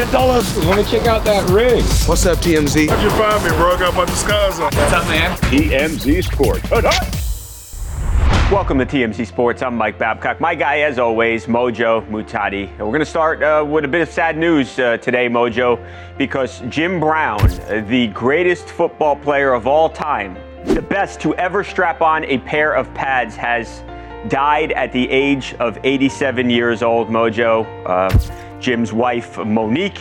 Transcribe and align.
million 0.00 0.12
dollars. 0.14 0.56
Want 0.66 0.84
to 0.84 0.90
check 0.90 1.06
out 1.06 1.24
that 1.24 1.48
ring? 1.50 1.82
What's 2.06 2.24
up, 2.24 2.38
TMZ? 2.38 2.88
How'd 2.88 3.02
you 3.02 3.10
find 3.10 3.44
me, 3.44 3.50
bro? 3.50 3.74
I 3.74 3.78
got 3.78 3.94
my 3.94 4.04
disguise 4.06 4.58
on. 4.58 4.72
What's 4.72 4.92
up, 4.92 5.06
man? 5.08 5.36
TMZ 5.36 6.24
Sports. 6.24 6.70
Welcome 8.50 8.78
to 8.78 8.86
TMZ 8.86 9.26
Sports. 9.26 9.62
I'm 9.62 9.76
Mike 9.76 9.98
Babcock. 9.98 10.40
My 10.40 10.54
guy, 10.54 10.80
as 10.80 10.98
always, 10.98 11.46
Mojo 11.46 12.08
Mutati. 12.08 12.68
And 12.68 12.78
we're 12.80 12.86
going 12.86 13.00
to 13.00 13.06
start 13.06 13.42
uh, 13.42 13.64
with 13.68 13.84
a 13.84 13.88
bit 13.88 14.00
of 14.00 14.08
sad 14.08 14.38
news 14.38 14.78
uh, 14.78 14.96
today, 14.96 15.28
Mojo, 15.28 15.78
because 16.16 16.60
Jim 16.68 16.98
Brown, 16.98 17.38
the 17.88 18.08
greatest 18.14 18.68
football 18.68 19.16
player 19.16 19.52
of 19.52 19.66
all 19.66 19.90
time, 19.90 20.34
the 20.64 20.82
best 20.82 21.20
to 21.20 21.34
ever 21.34 21.62
strap 21.62 22.00
on 22.00 22.24
a 22.24 22.38
pair 22.38 22.72
of 22.72 22.92
pads, 22.94 23.36
has 23.36 23.82
died 24.28 24.72
at 24.72 24.92
the 24.92 25.08
age 25.10 25.54
of 25.60 25.78
87 25.84 26.50
years 26.50 26.82
old. 26.82 27.08
Mojo, 27.08 27.66
uh, 27.86 28.08
Jim's 28.60 28.92
wife, 28.92 29.38
Monique, 29.38 30.00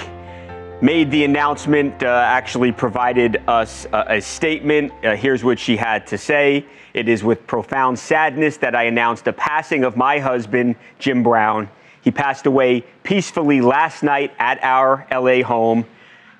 made 0.81 1.09
the 1.11 1.23
announcement, 1.23 2.03
uh, 2.03 2.07
actually 2.07 2.73
provided 2.73 3.41
us 3.47 3.85
uh, 3.93 4.03
a 4.07 4.19
statement. 4.19 4.91
Uh, 5.03 5.15
here's 5.15 5.45
what 5.45 5.57
she 5.57 5.77
had 5.77 6.05
to 6.07 6.17
say. 6.17 6.65
It 6.93 7.07
is 7.07 7.23
with 7.23 7.47
profound 7.47 7.97
sadness 7.97 8.57
that 8.57 8.75
I 8.75 8.83
announced 8.83 9.23
the 9.23 9.33
passing 9.33 9.85
of 9.85 9.95
my 9.95 10.19
husband, 10.19 10.75
Jim 10.99 11.23
Brown. 11.23 11.69
He 12.01 12.11
passed 12.11 12.45
away 12.45 12.81
peacefully 13.03 13.61
last 13.61 14.03
night 14.03 14.33
at 14.39 14.61
our 14.61 15.07
LA 15.09 15.41
home. 15.41 15.85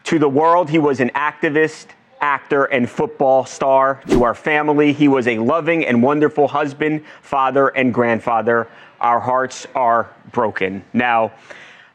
To 0.05 0.19
the 0.19 0.29
world, 0.29 0.69
he 0.69 0.79
was 0.79 0.99
an 0.99 1.11
activist, 1.11 1.87
actor, 2.19 2.65
and 2.65 2.89
football 2.89 3.45
star. 3.45 4.01
To 4.09 4.23
our 4.23 4.35
family, 4.35 4.91
he 4.91 5.07
was 5.07 5.25
a 5.27 5.39
loving 5.39 5.85
and 5.85 6.03
wonderful 6.03 6.49
husband, 6.49 7.05
father, 7.21 7.69
and 7.69 7.93
grandfather. 7.93 8.67
Our 8.99 9.21
hearts 9.21 9.67
are 9.73 10.13
broken. 10.31 10.83
Now, 10.91 11.31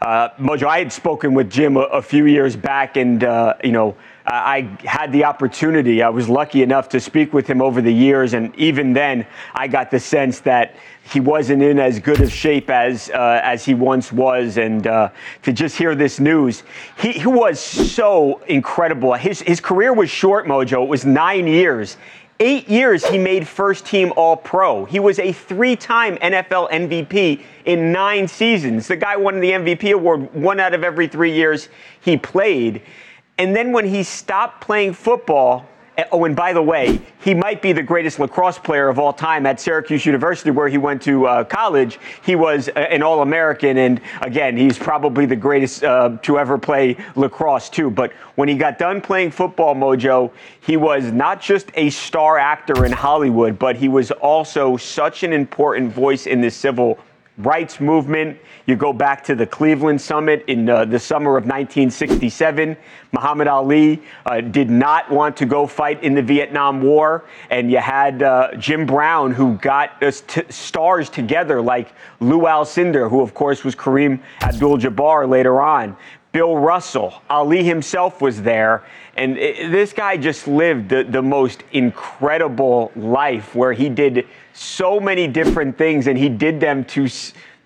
uh, 0.04 0.28
Mojo, 0.38 0.66
I 0.66 0.80
had 0.80 0.92
spoken 0.92 1.32
with 1.32 1.50
Jim 1.50 1.78
a, 1.78 1.80
a 1.80 2.02
few 2.02 2.26
years 2.26 2.56
back, 2.56 2.98
and 2.98 3.24
uh, 3.24 3.54
you 3.64 3.72
know, 3.72 3.96
I 4.26 4.76
had 4.84 5.12
the 5.12 5.24
opportunity. 5.24 6.02
I 6.02 6.10
was 6.10 6.28
lucky 6.28 6.62
enough 6.62 6.90
to 6.90 7.00
speak 7.00 7.32
with 7.32 7.46
him 7.46 7.62
over 7.62 7.80
the 7.80 7.92
years, 7.92 8.34
and 8.34 8.54
even 8.56 8.92
then, 8.92 9.26
I 9.54 9.66
got 9.66 9.90
the 9.90 9.98
sense 9.98 10.40
that 10.40 10.76
he 11.10 11.20
wasn't 11.20 11.62
in 11.62 11.78
as 11.78 12.00
good 12.00 12.20
of 12.20 12.30
shape 12.30 12.68
as 12.68 13.08
uh, 13.10 13.40
as 13.42 13.64
he 13.64 13.72
once 13.72 14.12
was. 14.12 14.58
And 14.58 14.86
uh, 14.86 15.08
to 15.42 15.54
just 15.54 15.74
hear 15.78 15.94
this 15.94 16.20
news, 16.20 16.64
he, 16.98 17.12
he 17.12 17.26
was 17.26 17.58
so 17.58 18.42
incredible. 18.46 19.14
His 19.14 19.40
his 19.40 19.58
career 19.58 19.94
was 19.94 20.10
short, 20.10 20.44
Mojo. 20.44 20.82
It 20.82 20.88
was 20.88 21.06
nine 21.06 21.46
years. 21.46 21.96
Eight 22.40 22.68
years 22.68 23.06
he 23.06 23.16
made 23.16 23.46
first 23.46 23.86
team 23.86 24.12
All 24.16 24.36
Pro. 24.36 24.84
He 24.84 24.98
was 24.98 25.20
a 25.20 25.32
three 25.32 25.76
time 25.76 26.16
NFL 26.16 26.70
MVP 26.70 27.42
in 27.64 27.92
nine 27.92 28.26
seasons. 28.26 28.88
The 28.88 28.96
guy 28.96 29.16
won 29.16 29.38
the 29.38 29.52
MVP 29.52 29.92
award 29.92 30.34
one 30.34 30.58
out 30.58 30.74
of 30.74 30.82
every 30.82 31.06
three 31.06 31.32
years 31.32 31.68
he 32.00 32.16
played. 32.16 32.82
And 33.38 33.54
then 33.54 33.72
when 33.72 33.86
he 33.86 34.02
stopped 34.02 34.60
playing 34.60 34.94
football, 34.94 35.68
Oh, 36.10 36.24
and 36.24 36.34
by 36.34 36.52
the 36.52 36.62
way, 36.62 37.00
he 37.22 37.34
might 37.34 37.62
be 37.62 37.72
the 37.72 37.82
greatest 37.82 38.18
lacrosse 38.18 38.58
player 38.58 38.88
of 38.88 38.98
all 38.98 39.12
time 39.12 39.46
at 39.46 39.60
Syracuse 39.60 40.04
University, 40.04 40.50
where 40.50 40.66
he 40.66 40.76
went 40.76 41.00
to 41.02 41.26
uh, 41.26 41.44
college. 41.44 42.00
He 42.24 42.34
was 42.34 42.66
an 42.68 43.02
All 43.02 43.22
American, 43.22 43.78
and 43.78 44.00
again, 44.20 44.56
he's 44.56 44.76
probably 44.76 45.24
the 45.24 45.36
greatest 45.36 45.84
uh, 45.84 46.16
to 46.22 46.38
ever 46.38 46.58
play 46.58 46.96
lacrosse, 47.14 47.68
too. 47.68 47.90
But 47.90 48.12
when 48.34 48.48
he 48.48 48.56
got 48.56 48.76
done 48.76 49.00
playing 49.00 49.30
football, 49.30 49.76
Mojo, 49.76 50.32
he 50.60 50.76
was 50.76 51.12
not 51.12 51.40
just 51.40 51.70
a 51.74 51.90
star 51.90 52.38
actor 52.38 52.84
in 52.84 52.90
Hollywood, 52.90 53.56
but 53.56 53.76
he 53.76 53.88
was 53.88 54.10
also 54.10 54.76
such 54.76 55.22
an 55.22 55.32
important 55.32 55.92
voice 55.92 56.26
in 56.26 56.40
the 56.40 56.50
civil 56.50 56.98
rights 57.38 57.80
movement. 57.80 58.38
You 58.66 58.76
go 58.76 58.92
back 58.92 59.24
to 59.24 59.34
the 59.34 59.46
Cleveland 59.46 60.00
Summit 60.00 60.44
in 60.46 60.68
uh, 60.68 60.84
the 60.84 60.98
summer 60.98 61.36
of 61.36 61.44
1967. 61.44 62.76
Muhammad 63.12 63.48
Ali 63.48 64.02
uh, 64.26 64.40
did 64.40 64.70
not 64.70 65.10
want 65.10 65.36
to 65.38 65.46
go 65.46 65.66
fight 65.66 66.02
in 66.02 66.14
the 66.14 66.22
Vietnam 66.22 66.80
War. 66.80 67.24
And 67.50 67.70
you 67.70 67.78
had 67.78 68.22
uh, 68.22 68.54
Jim 68.56 68.86
Brown, 68.86 69.32
who 69.32 69.56
got 69.58 70.00
t- 70.00 70.42
stars 70.48 71.10
together 71.10 71.60
like 71.60 71.92
Lou 72.20 72.42
Alcindor, 72.42 73.10
who, 73.10 73.20
of 73.20 73.34
course, 73.34 73.64
was 73.64 73.74
Kareem 73.74 74.20
Abdul 74.42 74.78
Jabbar 74.78 75.28
later 75.28 75.60
on. 75.60 75.96
Bill 76.30 76.56
Russell, 76.56 77.22
Ali 77.30 77.62
himself 77.62 78.20
was 78.20 78.42
there. 78.42 78.82
And 79.16 79.38
it, 79.38 79.70
this 79.70 79.92
guy 79.92 80.16
just 80.16 80.48
lived 80.48 80.88
the, 80.88 81.04
the 81.04 81.22
most 81.22 81.62
incredible 81.70 82.90
life 82.96 83.54
where 83.54 83.72
he 83.72 83.88
did 83.88 84.26
so 84.54 84.98
many 84.98 85.26
different 85.26 85.76
things 85.76 86.06
and 86.06 86.16
he 86.16 86.28
did 86.28 86.60
them 86.60 86.84
to 86.84 87.08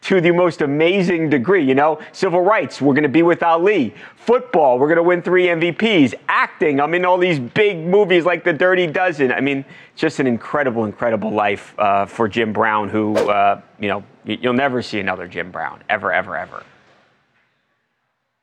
to 0.00 0.20
the 0.20 0.30
most 0.30 0.62
amazing 0.62 1.28
degree. 1.28 1.64
You 1.64 1.74
know, 1.74 2.00
civil 2.12 2.40
rights, 2.40 2.80
we're 2.80 2.94
going 2.94 3.02
to 3.02 3.08
be 3.08 3.22
with 3.22 3.42
Ali. 3.42 3.94
Football, 4.16 4.78
we're 4.78 4.86
going 4.86 4.96
to 4.96 5.02
win 5.02 5.22
three 5.22 5.46
MVPs. 5.46 6.14
Acting, 6.28 6.80
I'm 6.80 6.94
in 6.94 7.04
all 7.04 7.18
these 7.18 7.38
big 7.38 7.78
movies 7.78 8.24
like 8.24 8.44
The 8.44 8.52
Dirty 8.52 8.86
Dozen. 8.86 9.32
I 9.32 9.40
mean, 9.40 9.64
just 9.96 10.20
an 10.20 10.26
incredible, 10.26 10.84
incredible 10.84 11.30
life 11.30 11.74
uh, 11.78 12.06
for 12.06 12.28
Jim 12.28 12.52
Brown, 12.52 12.88
who, 12.88 13.16
uh, 13.16 13.60
you 13.80 13.88
know, 13.88 14.04
you'll 14.24 14.52
never 14.52 14.82
see 14.82 15.00
another 15.00 15.26
Jim 15.26 15.50
Brown, 15.50 15.82
ever, 15.88 16.12
ever, 16.12 16.36
ever. 16.36 16.62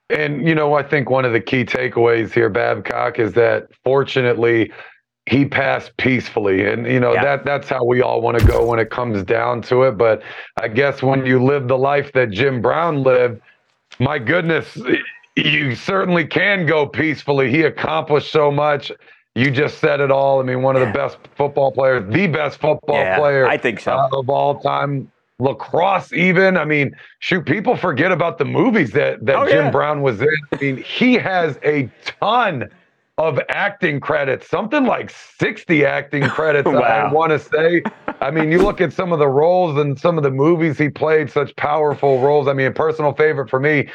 And, 0.10 0.48
you 0.48 0.54
know, 0.54 0.76
I 0.76 0.84
think 0.84 1.10
one 1.10 1.26
of 1.26 1.34
the 1.34 1.42
key 1.42 1.66
takeaways 1.66 2.32
here, 2.32 2.50
Babcock, 2.50 3.18
is 3.18 3.34
that 3.34 3.70
fortunately, 3.84 4.72
he 5.28 5.46
passed 5.46 5.96
peacefully. 5.98 6.66
And 6.66 6.86
you 6.86 7.00
know 7.00 7.14
yeah. 7.14 7.24
that 7.24 7.46
that's 7.46 7.70
how 7.70 7.84
we 7.84 8.02
all 8.02 8.22
want 8.22 8.40
to 8.40 8.46
go 8.46 8.66
when 8.66 8.80
it 8.80 8.90
comes 8.90 9.24
down 9.24 9.62
to 9.64 9.84
it. 9.84 9.98
But 9.98 10.22
i 10.58 10.68
guess 10.68 11.02
when 11.02 11.26
you 11.26 11.44
live 11.44 11.68
the 11.68 11.78
life 11.78 12.12
that 12.14 12.32
jim 12.32 12.62
brown 12.62 13.04
lived 13.04 13.42
my 14.00 14.20
goodness 14.20 14.78
you 15.36 15.76
certainly 15.76 16.26
can 16.26 16.66
go 16.66 16.88
peacefully. 16.88 17.52
He 17.52 17.64
accomplished 17.64 18.32
so 18.32 18.50
much. 18.52 18.90
You 19.36 19.52
just 19.52 19.80
said 19.80 20.00
it 20.00 20.12
all. 20.12 20.40
I 20.40 20.44
mean 20.44 20.62
one 20.62 20.76
of 20.76 20.86
the 20.86 20.94
best 20.94 21.18
football 21.36 21.72
players 21.72 22.12
the 22.14 22.28
best 22.28 22.60
football 22.60 22.96
yeah, 22.96 23.18
player 23.18 23.48
i 23.48 23.58
think 23.58 23.80
so. 23.80 23.94
uh, 23.94 24.10
of 24.14 24.30
all 24.30 24.60
time. 24.60 25.12
Lacrosse 25.38 26.14
even. 26.14 26.56
I 26.56 26.64
mean 26.64 26.96
shoot 27.20 27.46
people 27.46 27.76
forget 27.76 28.14
about 28.14 28.38
the 28.38 28.46
movies 28.46 28.92
that 28.92 29.26
that 29.26 29.36
oh, 29.36 29.46
jim 29.46 29.70
brown 29.72 30.02
was 30.02 30.22
in. 30.22 30.30
I 30.54 30.58
mean 30.62 30.78
he 30.78 31.16
has 31.16 31.60
a 31.64 31.90
ton 32.06 32.70
of 33.18 33.40
acting 33.50 34.00
credits, 34.00 34.50
something 34.50 34.86
like 34.86 35.10
60 35.10 35.86
acting 35.86 36.24
credits, 36.28 36.68
wow. 36.68 36.82
I 36.82 37.12
want 37.12 37.32
to 37.32 37.40
say. 37.40 37.82
I 38.20 38.32
mean, 38.32 38.52
you 38.52 38.60
look 38.60 38.82
at 38.82 38.92
some 38.92 39.14
of 39.14 39.20
the 39.20 39.28
roles 39.28 39.78
and 39.78 39.98
some 39.98 40.18
of 40.18 40.24
the 40.24 40.32
movies 40.32 40.78
he 40.78 40.90
played, 40.90 41.30
such 41.32 41.56
powerful 41.56 42.20
roles. 42.20 42.48
I 42.48 42.54
mean, 42.54 42.68
a 42.68 42.72
personal 42.72 43.14
favorite 43.14 43.50
for 43.50 43.60
me, 43.60 43.90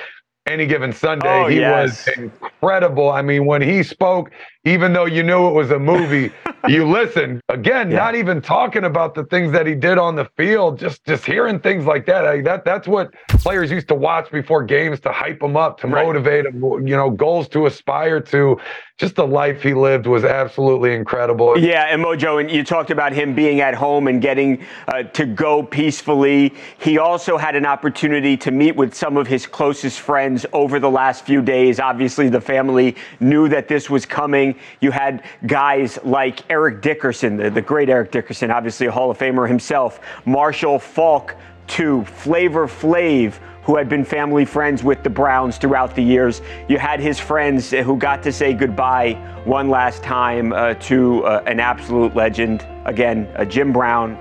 any 0.46 0.66
given 0.66 0.92
Sunday, 0.92 1.28
oh, 1.28 1.48
he 1.48 1.60
yes. 1.60 2.06
was 2.06 2.18
incredible. 2.18 3.10
I 3.10 3.22
mean, 3.22 3.44
when 3.44 3.60
he 3.62 3.82
spoke, 3.82 4.30
even 4.64 4.92
though 4.92 5.06
you 5.06 5.22
knew 5.22 5.48
it 5.48 5.52
was 5.52 5.70
a 5.70 5.78
movie, 5.78 6.30
you 6.68 6.86
listened. 6.86 7.40
Again, 7.48 7.90
yeah. 7.90 7.96
not 7.96 8.14
even 8.14 8.42
talking 8.42 8.84
about 8.84 9.14
the 9.14 9.24
things 9.24 9.52
that 9.52 9.66
he 9.66 9.74
did 9.74 9.96
on 9.96 10.16
the 10.16 10.26
field, 10.36 10.78
just 10.78 11.04
just 11.04 11.24
hearing 11.24 11.58
things 11.60 11.86
like 11.86 12.04
that. 12.06 12.26
I, 12.26 12.42
that 12.42 12.64
that's 12.64 12.86
what 12.86 13.12
players 13.28 13.70
used 13.70 13.88
to 13.88 13.94
watch 13.94 14.30
before 14.30 14.62
games 14.62 15.00
to 15.00 15.12
hype 15.12 15.40
them 15.40 15.56
up, 15.56 15.80
to 15.80 15.86
right. 15.86 16.04
motivate 16.04 16.44
them. 16.44 16.62
You 16.86 16.96
know, 16.96 17.10
goals 17.10 17.48
to 17.50 17.66
aspire 17.66 18.20
to. 18.20 18.58
Just 18.98 19.16
the 19.16 19.26
life 19.26 19.62
he 19.62 19.72
lived 19.72 20.06
was 20.06 20.26
absolutely 20.26 20.94
incredible. 20.94 21.58
Yeah, 21.58 21.86
and 21.88 22.04
Mojo, 22.04 22.38
and 22.38 22.50
you 22.50 22.62
talked 22.62 22.90
about 22.90 23.14
him 23.14 23.34
being 23.34 23.62
at 23.62 23.74
home 23.74 24.08
and 24.08 24.20
getting 24.20 24.62
uh, 24.88 25.04
to 25.04 25.24
go 25.24 25.62
peacefully. 25.62 26.52
He 26.78 26.98
also 26.98 27.38
had 27.38 27.56
an 27.56 27.64
opportunity 27.64 28.36
to 28.36 28.50
meet 28.50 28.76
with 28.76 28.92
some 28.94 29.16
of 29.16 29.26
his 29.26 29.46
closest 29.46 30.00
friends 30.00 30.44
over 30.52 30.78
the 30.78 30.90
last 30.90 31.24
few 31.24 31.40
days. 31.40 31.80
Obviously, 31.80 32.28
the 32.28 32.42
family 32.42 32.94
knew 33.20 33.48
that 33.48 33.68
this 33.68 33.88
was 33.88 34.04
coming. 34.04 34.49
You 34.80 34.90
had 34.90 35.24
guys 35.46 35.98
like 36.04 36.50
Eric 36.50 36.82
Dickerson, 36.82 37.36
the, 37.36 37.50
the 37.50 37.62
great 37.62 37.88
Eric 37.88 38.10
Dickerson, 38.10 38.50
obviously 38.50 38.86
a 38.86 38.92
Hall 38.92 39.10
of 39.10 39.18
Famer 39.18 39.48
himself, 39.48 40.00
Marshall 40.24 40.78
Faulk, 40.78 41.36
too, 41.66 42.04
Flavor 42.04 42.66
Flav, 42.66 43.38
who 43.62 43.76
had 43.76 43.88
been 43.88 44.04
family 44.04 44.44
friends 44.44 44.82
with 44.82 45.02
the 45.02 45.10
Browns 45.10 45.56
throughout 45.56 45.94
the 45.94 46.02
years. 46.02 46.42
You 46.68 46.78
had 46.78 46.98
his 46.98 47.20
friends 47.20 47.70
who 47.70 47.96
got 47.96 48.22
to 48.24 48.32
say 48.32 48.52
goodbye 48.52 49.12
one 49.44 49.68
last 49.70 50.02
time 50.02 50.52
uh, 50.52 50.74
to 50.74 51.24
uh, 51.24 51.44
an 51.46 51.60
absolute 51.60 52.16
legend. 52.16 52.66
Again, 52.84 53.28
uh, 53.36 53.44
Jim 53.44 53.72
Brown, 53.72 54.18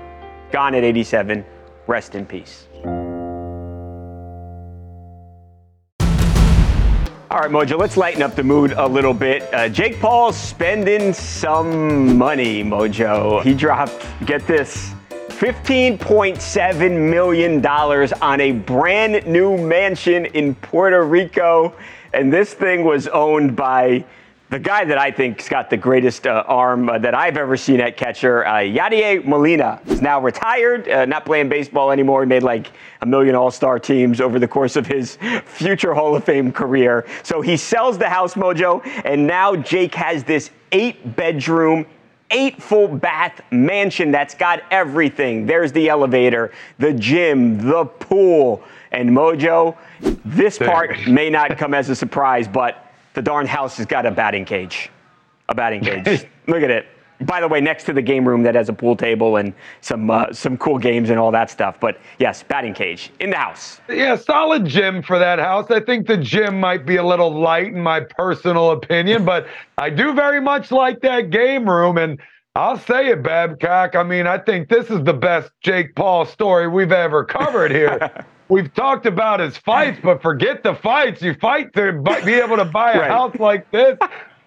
gone 0.52 0.74
at 0.74 0.84
87. 0.84 1.44
Rest 1.86 2.14
in 2.14 2.26
peace. 2.26 2.66
All 7.30 7.38
right, 7.38 7.48
Mojo, 7.48 7.78
let's 7.78 7.96
lighten 7.96 8.22
up 8.22 8.34
the 8.34 8.42
mood 8.42 8.72
a 8.72 8.88
little 8.88 9.14
bit. 9.14 9.42
Uh, 9.54 9.68
Jake 9.68 10.00
Paul's 10.00 10.36
spending 10.36 11.12
some 11.12 12.18
money, 12.18 12.64
Mojo. 12.64 13.40
He 13.44 13.54
dropped, 13.54 14.04
get 14.26 14.44
this, 14.48 14.92
$15.7 15.10 17.08
million 17.08 17.64
on 17.64 18.40
a 18.40 18.50
brand 18.50 19.24
new 19.28 19.56
mansion 19.56 20.26
in 20.26 20.56
Puerto 20.56 21.04
Rico. 21.04 21.72
And 22.12 22.32
this 22.32 22.52
thing 22.52 22.82
was 22.82 23.06
owned 23.06 23.54
by 23.54 24.04
the 24.50 24.58
guy 24.58 24.84
that 24.84 24.98
I 24.98 25.12
think's 25.12 25.48
got 25.48 25.70
the 25.70 25.76
greatest 25.76 26.26
uh, 26.26 26.42
arm 26.46 26.88
uh, 26.88 26.98
that 26.98 27.14
I've 27.14 27.36
ever 27.36 27.56
seen 27.56 27.80
at 27.80 27.96
catcher, 27.96 28.44
uh, 28.44 28.54
Yadier 28.54 29.24
Molina, 29.24 29.80
is 29.86 30.02
now 30.02 30.20
retired, 30.20 30.88
uh, 30.88 31.04
not 31.04 31.24
playing 31.24 31.48
baseball 31.48 31.92
anymore. 31.92 32.22
He 32.22 32.28
made 32.28 32.42
like 32.42 32.72
a 33.00 33.06
million 33.06 33.36
All 33.36 33.52
Star 33.52 33.78
teams 33.78 34.20
over 34.20 34.40
the 34.40 34.48
course 34.48 34.74
of 34.74 34.88
his 34.88 35.18
future 35.44 35.94
Hall 35.94 36.16
of 36.16 36.24
Fame 36.24 36.50
career. 36.50 37.06
So 37.22 37.40
he 37.40 37.56
sells 37.56 37.96
the 37.96 38.08
house 38.08 38.34
mojo, 38.34 38.84
and 39.04 39.24
now 39.24 39.54
Jake 39.54 39.94
has 39.94 40.24
this 40.24 40.50
eight 40.72 41.14
bedroom, 41.14 41.86
eight 42.32 42.60
full 42.60 42.88
bath 42.88 43.40
mansion 43.52 44.10
that's 44.10 44.34
got 44.34 44.64
everything. 44.72 45.46
There's 45.46 45.70
the 45.70 45.88
elevator, 45.88 46.50
the 46.78 46.92
gym, 46.92 47.58
the 47.58 47.84
pool. 47.84 48.64
And 48.92 49.10
Mojo, 49.10 49.76
this 50.24 50.58
part 50.58 51.06
may 51.06 51.30
not 51.30 51.56
come 51.56 51.74
as 51.74 51.90
a 51.90 51.94
surprise, 51.94 52.48
but 52.48 52.89
the 53.14 53.22
darn 53.22 53.46
house 53.46 53.76
has 53.76 53.86
got 53.86 54.06
a 54.06 54.10
batting 54.10 54.44
cage. 54.44 54.90
A 55.48 55.54
batting 55.54 55.82
cage. 55.82 56.26
Look 56.46 56.62
at 56.62 56.70
it. 56.70 56.86
By 57.22 57.40
the 57.40 57.48
way, 57.48 57.60
next 57.60 57.84
to 57.84 57.92
the 57.92 58.00
game 58.00 58.26
room 58.26 58.42
that 58.44 58.54
has 58.54 58.70
a 58.70 58.72
pool 58.72 58.96
table 58.96 59.36
and 59.36 59.52
some 59.82 60.10
uh, 60.10 60.32
some 60.32 60.56
cool 60.56 60.78
games 60.78 61.10
and 61.10 61.18
all 61.18 61.30
that 61.32 61.50
stuff. 61.50 61.78
But 61.78 61.98
yes, 62.18 62.42
batting 62.42 62.72
cage 62.72 63.12
in 63.20 63.30
the 63.30 63.36
house. 63.36 63.78
Yeah, 63.90 64.16
solid 64.16 64.64
gym 64.64 65.02
for 65.02 65.18
that 65.18 65.38
house. 65.38 65.70
I 65.70 65.80
think 65.80 66.06
the 66.06 66.16
gym 66.16 66.58
might 66.58 66.86
be 66.86 66.96
a 66.96 67.04
little 67.04 67.30
light 67.30 67.66
in 67.66 67.80
my 67.82 68.00
personal 68.00 68.70
opinion, 68.70 69.26
but 69.26 69.46
I 69.76 69.90
do 69.90 70.14
very 70.14 70.40
much 70.40 70.70
like 70.70 71.00
that 71.00 71.28
game 71.28 71.68
room. 71.68 71.98
And 71.98 72.18
I'll 72.56 72.78
say 72.78 73.08
it, 73.08 73.22
Babcock. 73.22 73.96
I 73.96 74.02
mean, 74.02 74.26
I 74.26 74.38
think 74.38 74.70
this 74.70 74.88
is 74.88 75.04
the 75.04 75.12
best 75.12 75.50
Jake 75.60 75.94
Paul 75.94 76.24
story 76.24 76.68
we've 76.68 76.90
ever 76.90 77.24
covered 77.24 77.70
here. 77.70 78.24
we've 78.50 78.72
talked 78.74 79.06
about 79.06 79.40
his 79.40 79.56
fights, 79.56 79.98
but 80.02 80.20
forget 80.20 80.62
the 80.62 80.74
fights. 80.74 81.22
You 81.22 81.34
fight 81.34 81.72
to 81.74 82.02
be 82.24 82.34
able 82.34 82.56
to 82.56 82.64
buy 82.64 82.92
a 82.92 83.00
right. 83.00 83.10
house 83.10 83.36
like 83.36 83.70
this. 83.70 83.98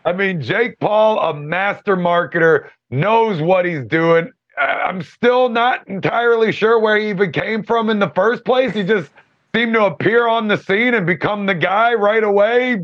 I 0.05 0.11
mean, 0.11 0.41
Jake 0.41 0.79
Paul, 0.79 1.19
a 1.19 1.33
master 1.33 1.95
marketer, 1.95 2.69
knows 2.91 3.41
what 3.41 3.65
he's 3.65 3.85
doing. 3.85 4.31
I'm 4.59 5.01
still 5.01 5.49
not 5.49 5.87
entirely 5.87 6.51
sure 6.51 6.79
where 6.79 6.97
he 6.97 7.09
even 7.09 7.31
came 7.31 7.63
from 7.63 7.89
in 7.89 7.99
the 7.99 8.09
first 8.09 8.45
place. 8.45 8.73
He 8.73 8.83
just 8.83 9.09
seemed 9.55 9.73
to 9.73 9.85
appear 9.85 10.27
on 10.27 10.47
the 10.47 10.57
scene 10.57 10.93
and 10.93 11.07
become 11.07 11.45
the 11.45 11.55
guy 11.55 11.93
right 11.93 12.23
away. 12.23 12.81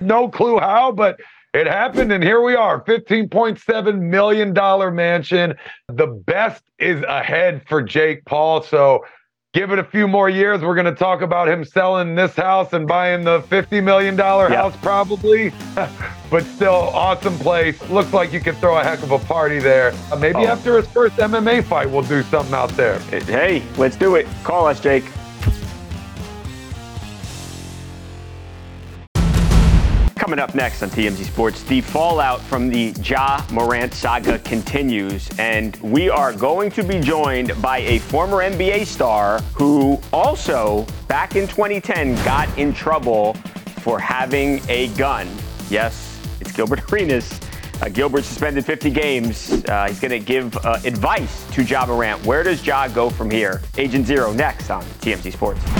No 0.00 0.28
clue 0.28 0.58
how, 0.58 0.92
but 0.92 1.20
it 1.52 1.66
happened, 1.66 2.12
and 2.12 2.22
here 2.22 2.40
we 2.40 2.54
are 2.54 2.82
$15.7 2.84 4.00
million 4.00 4.94
mansion. 4.94 5.54
The 5.88 6.06
best 6.06 6.62
is 6.78 7.02
ahead 7.02 7.62
for 7.68 7.82
Jake 7.82 8.24
Paul. 8.24 8.62
So 8.62 9.04
give 9.52 9.72
it 9.72 9.78
a 9.80 9.84
few 9.84 10.06
more 10.06 10.28
years. 10.28 10.62
We're 10.62 10.74
going 10.74 10.86
to 10.86 10.94
talk 10.94 11.22
about 11.22 11.48
him 11.48 11.64
selling 11.64 12.14
this 12.14 12.36
house 12.36 12.72
and 12.72 12.86
buying 12.86 13.24
the 13.24 13.40
$50 13.40 13.82
million 13.82 14.16
house, 14.16 14.76
probably. 14.76 15.52
but 16.30 16.44
still, 16.44 16.72
awesome 16.72 17.36
place. 17.38 17.80
Looks 17.90 18.12
like 18.12 18.32
you 18.32 18.40
could 18.40 18.56
throw 18.58 18.78
a 18.78 18.84
heck 18.84 19.02
of 19.02 19.10
a 19.10 19.18
party 19.18 19.58
there. 19.58 19.92
Uh, 20.12 20.16
maybe 20.16 20.40
oh. 20.40 20.46
after 20.46 20.76
his 20.76 20.86
first 20.88 21.16
MMA 21.16 21.64
fight, 21.64 21.90
we'll 21.90 22.02
do 22.02 22.22
something 22.22 22.54
out 22.54 22.70
there. 22.70 22.98
Hey, 23.00 23.64
let's 23.76 23.96
do 23.96 24.14
it. 24.14 24.26
Call 24.44 24.66
us, 24.66 24.78
Jake. 24.78 25.04
Coming 30.30 30.44
up 30.44 30.54
next 30.54 30.80
on 30.84 30.90
TMZ 30.90 31.24
Sports, 31.24 31.64
the 31.64 31.80
fallout 31.80 32.40
from 32.42 32.68
the 32.68 32.94
Ja 33.02 33.44
Morant 33.50 33.92
saga 33.92 34.38
continues, 34.38 35.28
and 35.40 35.74
we 35.78 36.08
are 36.08 36.32
going 36.32 36.70
to 36.70 36.84
be 36.84 37.00
joined 37.00 37.60
by 37.60 37.78
a 37.78 37.98
former 37.98 38.36
NBA 38.36 38.86
star 38.86 39.40
who 39.54 40.00
also, 40.12 40.86
back 41.08 41.34
in 41.34 41.48
2010, 41.48 42.14
got 42.24 42.48
in 42.56 42.72
trouble 42.72 43.34
for 43.82 43.98
having 43.98 44.60
a 44.68 44.86
gun. 44.96 45.28
Yes, 45.68 46.24
it's 46.40 46.52
Gilbert 46.52 46.80
Arenas. 46.92 47.40
Uh, 47.82 47.88
Gilbert 47.88 48.22
suspended 48.22 48.64
50 48.64 48.88
games. 48.90 49.64
Uh, 49.64 49.88
he's 49.88 49.98
going 49.98 50.12
to 50.12 50.20
give 50.20 50.56
uh, 50.58 50.78
advice 50.84 51.44
to 51.54 51.64
Ja 51.64 51.86
Morant. 51.86 52.24
Where 52.24 52.44
does 52.44 52.64
Ja 52.64 52.86
go 52.86 53.10
from 53.10 53.32
here? 53.32 53.62
Agent 53.76 54.06
Zero 54.06 54.32
next 54.32 54.70
on 54.70 54.84
TMZ 55.00 55.32
Sports. 55.32 55.79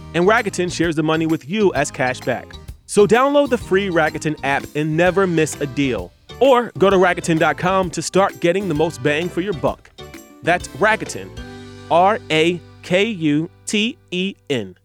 and 0.13 0.25
Rakuten 0.25 0.71
shares 0.71 0.95
the 0.95 1.03
money 1.03 1.25
with 1.25 1.47
you 1.47 1.73
as 1.73 1.91
cash 1.91 2.19
back. 2.21 2.53
So 2.85 3.07
download 3.07 3.49
the 3.49 3.57
free 3.57 3.89
Rakuten 3.89 4.37
app 4.43 4.65
and 4.75 4.97
never 4.97 5.25
miss 5.25 5.59
a 5.61 5.65
deal. 5.65 6.11
Or 6.39 6.71
go 6.77 6.89
to 6.89 6.97
Rakuten.com 6.97 7.91
to 7.91 8.01
start 8.01 8.39
getting 8.39 8.67
the 8.67 8.73
most 8.73 9.01
bang 9.01 9.29
for 9.29 9.41
your 9.41 9.53
buck. 9.53 9.89
That's 10.43 10.67
Rakuten. 10.69 11.29
R 11.89 12.19
A 12.29 12.59
K 12.81 13.05
U 13.05 13.49
T 13.65 13.97
E 14.11 14.35
N. 14.49 14.75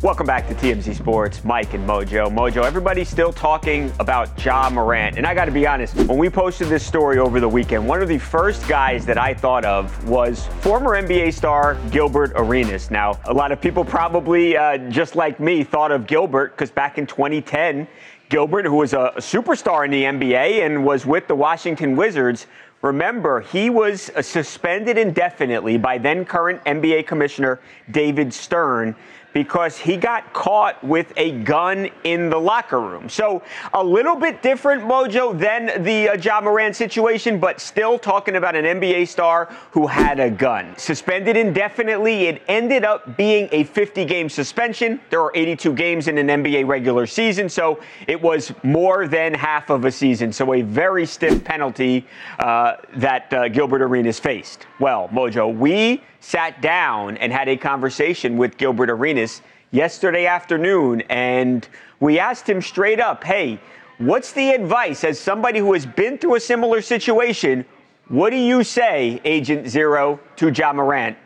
Welcome 0.00 0.28
back 0.28 0.46
to 0.46 0.54
TMZ 0.54 0.94
Sports, 0.94 1.42
Mike 1.42 1.74
and 1.74 1.84
Mojo. 1.84 2.32
Mojo, 2.32 2.64
everybody's 2.64 3.08
still 3.08 3.32
talking 3.32 3.92
about 3.98 4.44
Ja 4.44 4.70
Morant. 4.70 5.18
And 5.18 5.26
I 5.26 5.34
got 5.34 5.46
to 5.46 5.50
be 5.50 5.66
honest, 5.66 5.96
when 5.96 6.16
we 6.18 6.30
posted 6.30 6.68
this 6.68 6.86
story 6.86 7.18
over 7.18 7.40
the 7.40 7.48
weekend, 7.48 7.84
one 7.88 8.00
of 8.00 8.06
the 8.06 8.18
first 8.18 8.68
guys 8.68 9.04
that 9.06 9.18
I 9.18 9.34
thought 9.34 9.64
of 9.64 10.08
was 10.08 10.46
former 10.60 10.90
NBA 10.90 11.34
star 11.34 11.76
Gilbert 11.90 12.30
Arenas. 12.36 12.92
Now, 12.92 13.18
a 13.24 13.34
lot 13.34 13.50
of 13.50 13.60
people 13.60 13.84
probably, 13.84 14.56
uh, 14.56 14.78
just 14.88 15.16
like 15.16 15.40
me, 15.40 15.64
thought 15.64 15.90
of 15.90 16.06
Gilbert 16.06 16.52
because 16.52 16.70
back 16.70 16.96
in 16.96 17.04
2010, 17.04 17.88
Gilbert, 18.28 18.66
who 18.66 18.76
was 18.76 18.92
a 18.92 19.14
superstar 19.16 19.84
in 19.84 19.90
the 19.90 20.04
NBA 20.04 20.64
and 20.64 20.84
was 20.84 21.06
with 21.06 21.26
the 21.26 21.34
Washington 21.34 21.96
Wizards, 21.96 22.46
Remember, 22.80 23.40
he 23.40 23.70
was 23.70 24.08
uh, 24.10 24.22
suspended 24.22 24.96
indefinitely 24.98 25.78
by 25.78 25.98
then 25.98 26.24
current 26.24 26.62
NBA 26.64 27.08
Commissioner 27.08 27.58
David 27.90 28.32
Stern 28.32 28.94
because 29.38 29.78
he 29.78 29.96
got 29.96 30.32
caught 30.32 30.82
with 30.82 31.12
a 31.16 31.30
gun 31.42 31.88
in 32.02 32.28
the 32.28 32.36
locker 32.36 32.80
room. 32.80 33.08
So 33.08 33.40
a 33.72 33.84
little 33.84 34.16
bit 34.16 34.42
different, 34.42 34.82
Mojo, 34.82 35.38
than 35.38 35.84
the 35.84 36.08
uh, 36.08 36.14
Ja 36.16 36.40
Morant 36.40 36.74
situation, 36.74 37.38
but 37.38 37.60
still 37.60 38.00
talking 38.00 38.34
about 38.34 38.56
an 38.56 38.64
NBA 38.64 39.06
star 39.06 39.44
who 39.70 39.86
had 39.86 40.18
a 40.18 40.28
gun. 40.28 40.76
Suspended 40.76 41.36
indefinitely. 41.36 42.24
It 42.24 42.42
ended 42.48 42.84
up 42.84 43.16
being 43.16 43.48
a 43.52 43.62
50 43.62 44.04
game 44.06 44.28
suspension. 44.28 45.00
There 45.08 45.22
are 45.22 45.30
82 45.36 45.72
games 45.72 46.08
in 46.08 46.18
an 46.18 46.26
NBA 46.26 46.66
regular 46.66 47.06
season, 47.06 47.48
so 47.48 47.78
it 48.08 48.20
was 48.20 48.52
more 48.64 49.06
than 49.06 49.34
half 49.34 49.70
of 49.70 49.84
a 49.84 49.92
season. 49.92 50.32
So 50.32 50.52
a 50.54 50.62
very 50.62 51.06
stiff 51.06 51.44
penalty 51.44 52.04
uh, 52.40 52.78
that 52.96 53.32
uh, 53.32 53.46
Gilbert 53.46 53.82
Arenas 53.82 54.18
faced. 54.18 54.66
Well, 54.80 55.08
Mojo, 55.12 55.56
we 55.56 56.02
sat 56.20 56.60
down 56.60 57.16
and 57.16 57.32
had 57.32 57.48
a 57.48 57.56
conversation 57.56 58.36
with 58.36 58.56
Gilbert 58.56 58.90
Arenas 58.90 59.42
yesterday 59.70 60.26
afternoon, 60.26 61.02
and 61.08 61.68
we 62.00 62.18
asked 62.18 62.48
him 62.48 62.60
straight 62.60 63.00
up, 63.00 63.24
hey, 63.24 63.60
what's 63.98 64.32
the 64.32 64.50
advice 64.50 65.04
as 65.04 65.18
somebody 65.18 65.58
who 65.58 65.72
has 65.72 65.86
been 65.86 66.18
through 66.18 66.36
a 66.36 66.40
similar 66.40 66.80
situation? 66.80 67.64
What 68.08 68.30
do 68.30 68.36
you 68.36 68.64
say, 68.64 69.20
Agent 69.24 69.68
Zero, 69.68 70.18
to 70.36 70.50
Ja 70.50 70.72
Morant? 70.72 71.16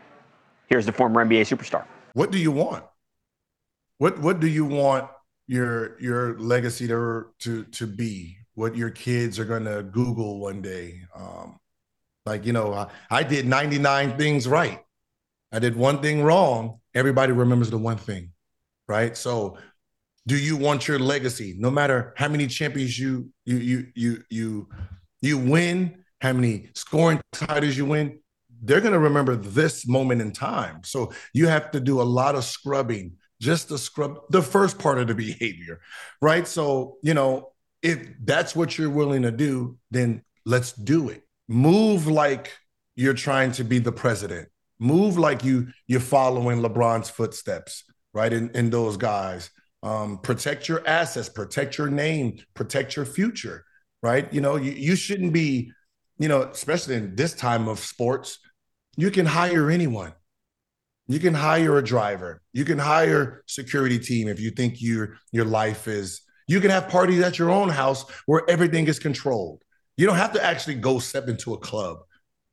Here's 0.67 0.85
the 0.85 0.91
former 0.91 1.23
NBA 1.25 1.41
superstar. 1.41 1.85
What 2.13 2.31
do 2.31 2.37
you 2.37 2.51
want? 2.51 2.83
What 3.97 4.19
What 4.19 4.39
do 4.39 4.47
you 4.47 4.65
want 4.65 5.09
your 5.47 5.99
your 6.01 6.37
legacy 6.39 6.87
to 6.87 7.27
to 7.39 7.63
to 7.63 7.87
be? 7.87 8.37
What 8.55 8.75
your 8.75 8.89
kids 8.89 9.39
are 9.39 9.45
going 9.45 9.65
to 9.65 9.81
Google 9.83 10.39
one 10.39 10.61
day? 10.61 11.01
Um, 11.15 11.57
like, 12.25 12.45
you 12.45 12.53
know, 12.53 12.73
I, 12.73 12.87
I 13.09 13.23
did 13.23 13.45
99 13.45 14.17
things 14.17 14.47
right. 14.47 14.79
I 15.51 15.59
did 15.59 15.75
one 15.75 16.01
thing 16.01 16.23
wrong. 16.23 16.79
Everybody 16.93 17.31
remembers 17.31 17.69
the 17.69 17.77
one 17.77 17.97
thing, 17.97 18.31
right? 18.87 19.15
So, 19.15 19.57
do 20.25 20.37
you 20.37 20.55
want 20.55 20.87
your 20.87 20.99
legacy, 20.99 21.55
no 21.57 21.69
matter 21.69 22.13
how 22.15 22.29
many 22.29 22.47
champions 22.47 22.97
you 22.97 23.29
you 23.45 23.57
you 23.57 23.87
you 23.93 24.23
you 24.29 24.69
you 25.21 25.37
win, 25.37 26.05
how 26.21 26.31
many 26.31 26.69
scoring 26.75 27.19
titles 27.33 27.75
you 27.75 27.85
win, 27.85 28.19
they're 28.63 28.79
going 28.79 28.93
to 28.93 28.99
remember 28.99 29.35
this 29.35 29.85
moment 29.85 30.21
in 30.21 30.31
time. 30.31 30.81
So 30.83 31.11
you 31.33 31.47
have 31.47 31.71
to 31.71 31.81
do 31.81 32.01
a 32.01 32.03
lot 32.03 32.35
of 32.35 32.45
scrubbing 32.45 33.17
just 33.41 33.67
to 33.67 33.77
scrub 33.77 34.19
the 34.29 34.41
first 34.41 34.79
part 34.79 34.97
of 34.97 35.07
the 35.07 35.15
behavior, 35.15 35.81
right? 36.21 36.47
So, 36.47 36.97
you 37.03 37.13
know, 37.13 37.51
if 37.81 38.07
that's 38.23 38.55
what 38.55 38.77
you're 38.77 38.89
willing 38.89 39.23
to 39.23 39.31
do, 39.31 39.77
then 39.91 40.23
let's 40.45 40.71
do 40.71 41.09
it 41.09 41.23
move 41.53 42.07
like 42.07 42.57
you're 42.95 43.13
trying 43.13 43.51
to 43.53 43.63
be 43.63 43.79
the 43.79 43.91
president. 43.91 44.49
Move 44.79 45.17
like 45.17 45.43
you 45.43 45.67
you're 45.87 45.99
following 45.99 46.59
LeBron's 46.59 47.09
footsteps, 47.09 47.83
right? 48.13 48.33
In 48.33 48.49
in 48.51 48.69
those 48.69 48.97
guys. 48.97 49.49
Um, 49.83 50.17
protect 50.19 50.69
your 50.69 50.85
assets, 50.87 51.27
protect 51.27 51.77
your 51.77 51.89
name, 51.89 52.37
protect 52.53 52.95
your 52.95 53.05
future, 53.05 53.65
right? 54.01 54.31
You 54.33 54.39
know, 54.39 54.55
you, 54.55 54.71
you 54.71 54.95
shouldn't 54.95 55.33
be, 55.33 55.73
you 56.17 56.29
know, 56.29 56.43
especially 56.43 56.95
in 56.95 57.15
this 57.17 57.33
time 57.33 57.67
of 57.67 57.79
sports, 57.79 58.39
you 58.95 59.11
can 59.11 59.25
hire 59.25 59.69
anyone. 59.69 60.13
You 61.07 61.19
can 61.19 61.33
hire 61.33 61.77
a 61.77 61.83
driver. 61.83 62.41
You 62.53 62.63
can 62.63 62.79
hire 62.79 63.43
security 63.45 63.99
team 63.99 64.29
if 64.29 64.39
you 64.39 64.51
think 64.51 64.81
your 64.81 65.17
your 65.31 65.45
life 65.45 65.87
is. 65.87 66.21
You 66.47 66.61
can 66.61 66.71
have 66.71 66.89
parties 66.89 67.21
at 67.21 67.37
your 67.37 67.51
own 67.51 67.69
house 67.69 68.05
where 68.25 68.49
everything 68.49 68.87
is 68.87 68.99
controlled. 68.99 69.61
You 69.97 70.07
don't 70.07 70.17
have 70.17 70.33
to 70.33 70.43
actually 70.43 70.75
go 70.75 70.99
step 70.99 71.27
into 71.27 71.53
a 71.53 71.57
club 71.57 71.99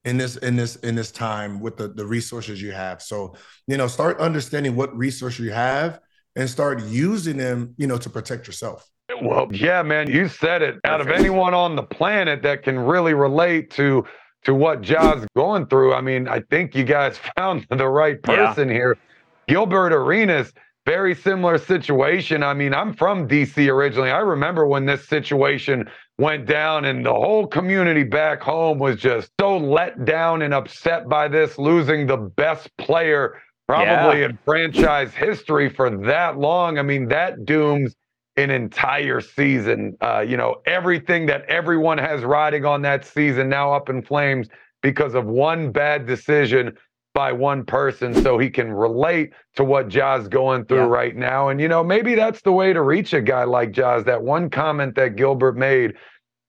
in 0.04 0.16
this 0.16 0.36
in 0.36 0.56
this 0.56 0.76
in 0.76 0.94
this 0.94 1.10
time 1.10 1.60
with 1.60 1.76
the 1.76 1.88
the 1.88 2.06
resources 2.06 2.60
you 2.60 2.72
have. 2.72 3.02
So 3.02 3.34
you 3.66 3.76
know, 3.76 3.86
start 3.86 4.18
understanding 4.18 4.76
what 4.76 4.96
resources 4.96 5.40
you 5.40 5.52
have 5.52 6.00
and 6.36 6.48
start 6.48 6.82
using 6.84 7.36
them. 7.36 7.74
You 7.76 7.86
know, 7.86 7.98
to 7.98 8.10
protect 8.10 8.46
yourself. 8.46 8.86
Well, 9.22 9.48
yeah, 9.52 9.82
man, 9.82 10.10
you 10.10 10.28
said 10.28 10.62
it. 10.62 10.78
Out 10.84 11.00
of 11.00 11.08
anyone 11.08 11.52
on 11.52 11.76
the 11.76 11.82
planet 11.82 12.42
that 12.42 12.62
can 12.62 12.78
really 12.78 13.14
relate 13.14 13.70
to 13.72 14.04
to 14.44 14.54
what 14.54 14.80
Ja's 14.80 15.26
going 15.36 15.66
through, 15.66 15.92
I 15.92 16.00
mean, 16.00 16.26
I 16.28 16.40
think 16.40 16.74
you 16.74 16.84
guys 16.84 17.18
found 17.36 17.66
the 17.70 17.88
right 17.88 18.22
person 18.22 18.68
yeah. 18.68 18.74
here. 18.74 18.98
Gilbert 19.48 19.92
Arenas, 19.92 20.52
very 20.86 21.14
similar 21.14 21.58
situation. 21.58 22.42
I 22.42 22.54
mean, 22.54 22.72
I'm 22.72 22.94
from 22.94 23.28
DC 23.28 23.68
originally. 23.68 24.10
I 24.10 24.20
remember 24.20 24.66
when 24.66 24.86
this 24.86 25.06
situation 25.08 25.90
went 26.20 26.44
down 26.44 26.84
and 26.84 27.04
the 27.04 27.12
whole 27.12 27.46
community 27.46 28.02
back 28.04 28.42
home 28.42 28.78
was 28.78 28.96
just 28.96 29.30
so 29.40 29.56
let 29.56 30.04
down 30.04 30.42
and 30.42 30.52
upset 30.52 31.08
by 31.08 31.26
this, 31.26 31.58
losing 31.58 32.06
the 32.06 32.16
best 32.18 32.68
player 32.76 33.40
probably 33.66 34.20
yeah. 34.20 34.26
in 34.26 34.38
franchise 34.44 35.14
history 35.14 35.70
for 35.70 35.88
that 35.88 36.38
long. 36.38 36.78
I 36.78 36.82
mean, 36.82 37.08
that 37.08 37.46
dooms 37.46 37.94
an 38.36 38.50
entire 38.50 39.22
season. 39.22 39.96
Uh, 40.02 40.20
you 40.20 40.36
know, 40.36 40.56
everything 40.66 41.24
that 41.26 41.44
everyone 41.46 41.96
has 41.96 42.22
riding 42.22 42.66
on 42.66 42.82
that 42.82 43.06
season 43.06 43.48
now 43.48 43.72
up 43.72 43.88
in 43.88 44.02
flames 44.02 44.48
because 44.82 45.14
of 45.14 45.24
one 45.24 45.72
bad 45.72 46.06
decision 46.06 46.76
by 47.20 47.32
one 47.32 47.62
person 47.66 48.14
so 48.14 48.38
he 48.38 48.48
can 48.48 48.72
relate 48.72 49.30
to 49.54 49.62
what 49.62 49.88
Ja's 49.88 50.26
going 50.26 50.64
through 50.64 50.78
yeah. 50.78 50.96
right 51.00 51.14
now. 51.14 51.50
And, 51.50 51.60
you 51.60 51.68
know, 51.68 51.84
maybe 51.84 52.14
that's 52.14 52.40
the 52.40 52.50
way 52.50 52.72
to 52.72 52.80
reach 52.80 53.12
a 53.12 53.20
guy 53.20 53.44
like 53.44 53.72
Ja's. 53.72 54.04
That 54.04 54.22
one 54.22 54.48
comment 54.48 54.94
that 54.94 55.16
Gilbert 55.16 55.54
made, 55.54 55.92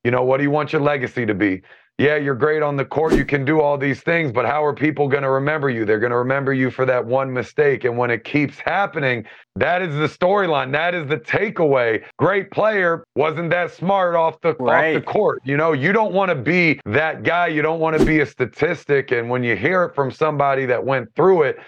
you 0.05 0.11
know, 0.11 0.23
what 0.23 0.37
do 0.37 0.43
you 0.43 0.49
want 0.49 0.71
your 0.71 0.81
legacy 0.81 1.25
to 1.25 1.33
be? 1.33 1.61
Yeah, 2.01 2.15
you're 2.15 2.33
great 2.33 2.63
on 2.63 2.75
the 2.75 2.83
court. 2.83 3.13
You 3.13 3.25
can 3.25 3.45
do 3.45 3.61
all 3.61 3.77
these 3.77 4.01
things, 4.01 4.31
but 4.31 4.43
how 4.43 4.65
are 4.65 4.73
people 4.73 5.07
going 5.07 5.21
to 5.21 5.29
remember 5.29 5.69
you? 5.69 5.85
They're 5.85 5.99
going 5.99 6.11
to 6.11 6.17
remember 6.17 6.51
you 6.51 6.71
for 6.71 6.83
that 6.87 7.05
one 7.05 7.31
mistake. 7.31 7.83
And 7.83 7.95
when 7.95 8.09
it 8.09 8.23
keeps 8.23 8.57
happening, 8.57 9.23
that 9.55 9.83
is 9.83 9.93
the 9.93 10.07
storyline. 10.07 10.71
That 10.71 10.95
is 10.95 11.07
the 11.07 11.17
takeaway. 11.17 12.03
Great 12.17 12.49
player 12.49 13.03
wasn't 13.15 13.51
that 13.51 13.71
smart 13.71 14.15
off 14.15 14.41
the 14.41 14.55
right. 14.55 14.95
off 14.95 15.05
the 15.05 15.05
court. 15.05 15.41
You 15.45 15.57
know, 15.57 15.73
you 15.73 15.91
don't 15.91 16.11
want 16.11 16.29
to 16.29 16.35
be 16.35 16.79
that 16.85 17.21
guy. 17.21 17.47
You 17.47 17.61
don't 17.61 17.79
want 17.79 17.99
to 17.99 18.03
be 18.03 18.21
a 18.21 18.25
statistic. 18.25 19.11
And 19.11 19.29
when 19.29 19.43
you 19.43 19.55
hear 19.55 19.83
it 19.83 19.93
from 19.93 20.09
somebody 20.09 20.65
that 20.65 20.83
went 20.83 21.13
through 21.15 21.43
it, 21.43 21.59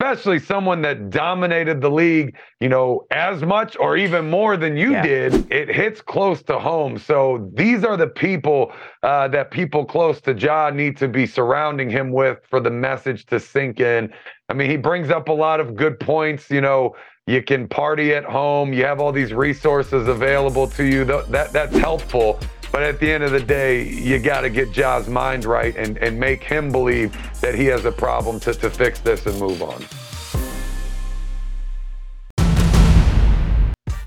especially 0.00 0.38
someone 0.38 0.80
that 0.80 1.10
dominated 1.10 1.82
the 1.82 1.90
league, 1.90 2.34
you 2.58 2.70
know, 2.70 3.04
as 3.10 3.42
much 3.42 3.76
or 3.78 3.98
even 3.98 4.30
more 4.30 4.56
than 4.56 4.74
you 4.74 4.92
yeah. 4.92 5.02
did, 5.02 5.52
it 5.52 5.68
hits 5.68 6.00
close 6.00 6.42
to 6.42 6.58
home. 6.58 6.96
So 6.96 7.50
these 7.52 7.84
are 7.84 7.98
the 7.98 8.06
people 8.06 8.72
uh, 9.02 9.28
that 9.28 9.50
people 9.50 9.84
close 9.84 10.18
to 10.22 10.32
Ja 10.32 10.70
need 10.70 10.96
to 10.96 11.08
be 11.08 11.26
surrounding 11.26 11.90
him 11.90 12.12
with 12.12 12.38
for 12.48 12.60
the 12.60 12.70
message 12.70 13.26
to 13.26 13.38
sink 13.38 13.80
in. 13.80 14.10
I 14.48 14.54
mean, 14.54 14.70
he 14.70 14.78
brings 14.78 15.10
up 15.10 15.28
a 15.28 15.32
lot 15.32 15.60
of 15.60 15.76
good 15.76 16.00
points. 16.00 16.50
You 16.50 16.62
know, 16.62 16.96
you 17.26 17.42
can 17.42 17.68
party 17.68 18.14
at 18.14 18.24
home. 18.24 18.72
You 18.72 18.86
have 18.86 19.00
all 19.00 19.12
these 19.12 19.34
resources 19.34 20.08
available 20.08 20.66
to 20.68 20.84
you. 20.84 21.04
That 21.04 21.52
that's 21.52 21.76
helpful. 21.76 22.40
But 22.72 22.84
at 22.84 23.00
the 23.00 23.10
end 23.10 23.24
of 23.24 23.32
the 23.32 23.40
day, 23.40 23.82
you 23.82 24.20
got 24.20 24.42
to 24.42 24.50
get 24.50 24.70
Ja's 24.70 25.08
mind 25.08 25.44
right 25.44 25.76
and, 25.76 25.98
and 25.98 26.18
make 26.18 26.42
him 26.44 26.70
believe 26.70 27.16
that 27.40 27.54
he 27.54 27.64
has 27.66 27.84
a 27.84 27.90
problem 27.90 28.38
to, 28.40 28.54
to 28.54 28.70
fix 28.70 29.00
this 29.00 29.26
and 29.26 29.38
move 29.40 29.60
on. 29.62 29.84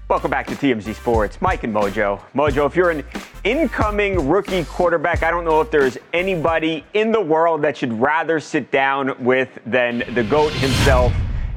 Welcome 0.10 0.32
back 0.32 0.48
to 0.48 0.54
TMZ 0.56 0.96
Sports. 0.96 1.42
Mike 1.42 1.64
and 1.64 1.74
Mojo. 1.74 2.22
Mojo, 2.36 2.68
if 2.68 2.76
you're 2.76 2.92
an 2.92 3.04
incoming 3.44 4.30
rookie 4.30 4.64
quarterback, 4.64 5.24
I 5.24 5.32
don't 5.32 5.44
know 5.44 5.60
if 5.60 5.72
there's 5.72 5.98
anybody 6.14 6.86
in 6.94 7.12
the 7.12 7.22
world 7.22 7.64
that 7.64 7.76
should 7.76 7.92
rather 8.00 8.40
sit 8.40 8.70
down 8.70 9.16
with 9.24 9.50
than 9.66 10.04
the 10.14 10.24
GOAT 10.24 10.54
himself. 10.54 11.14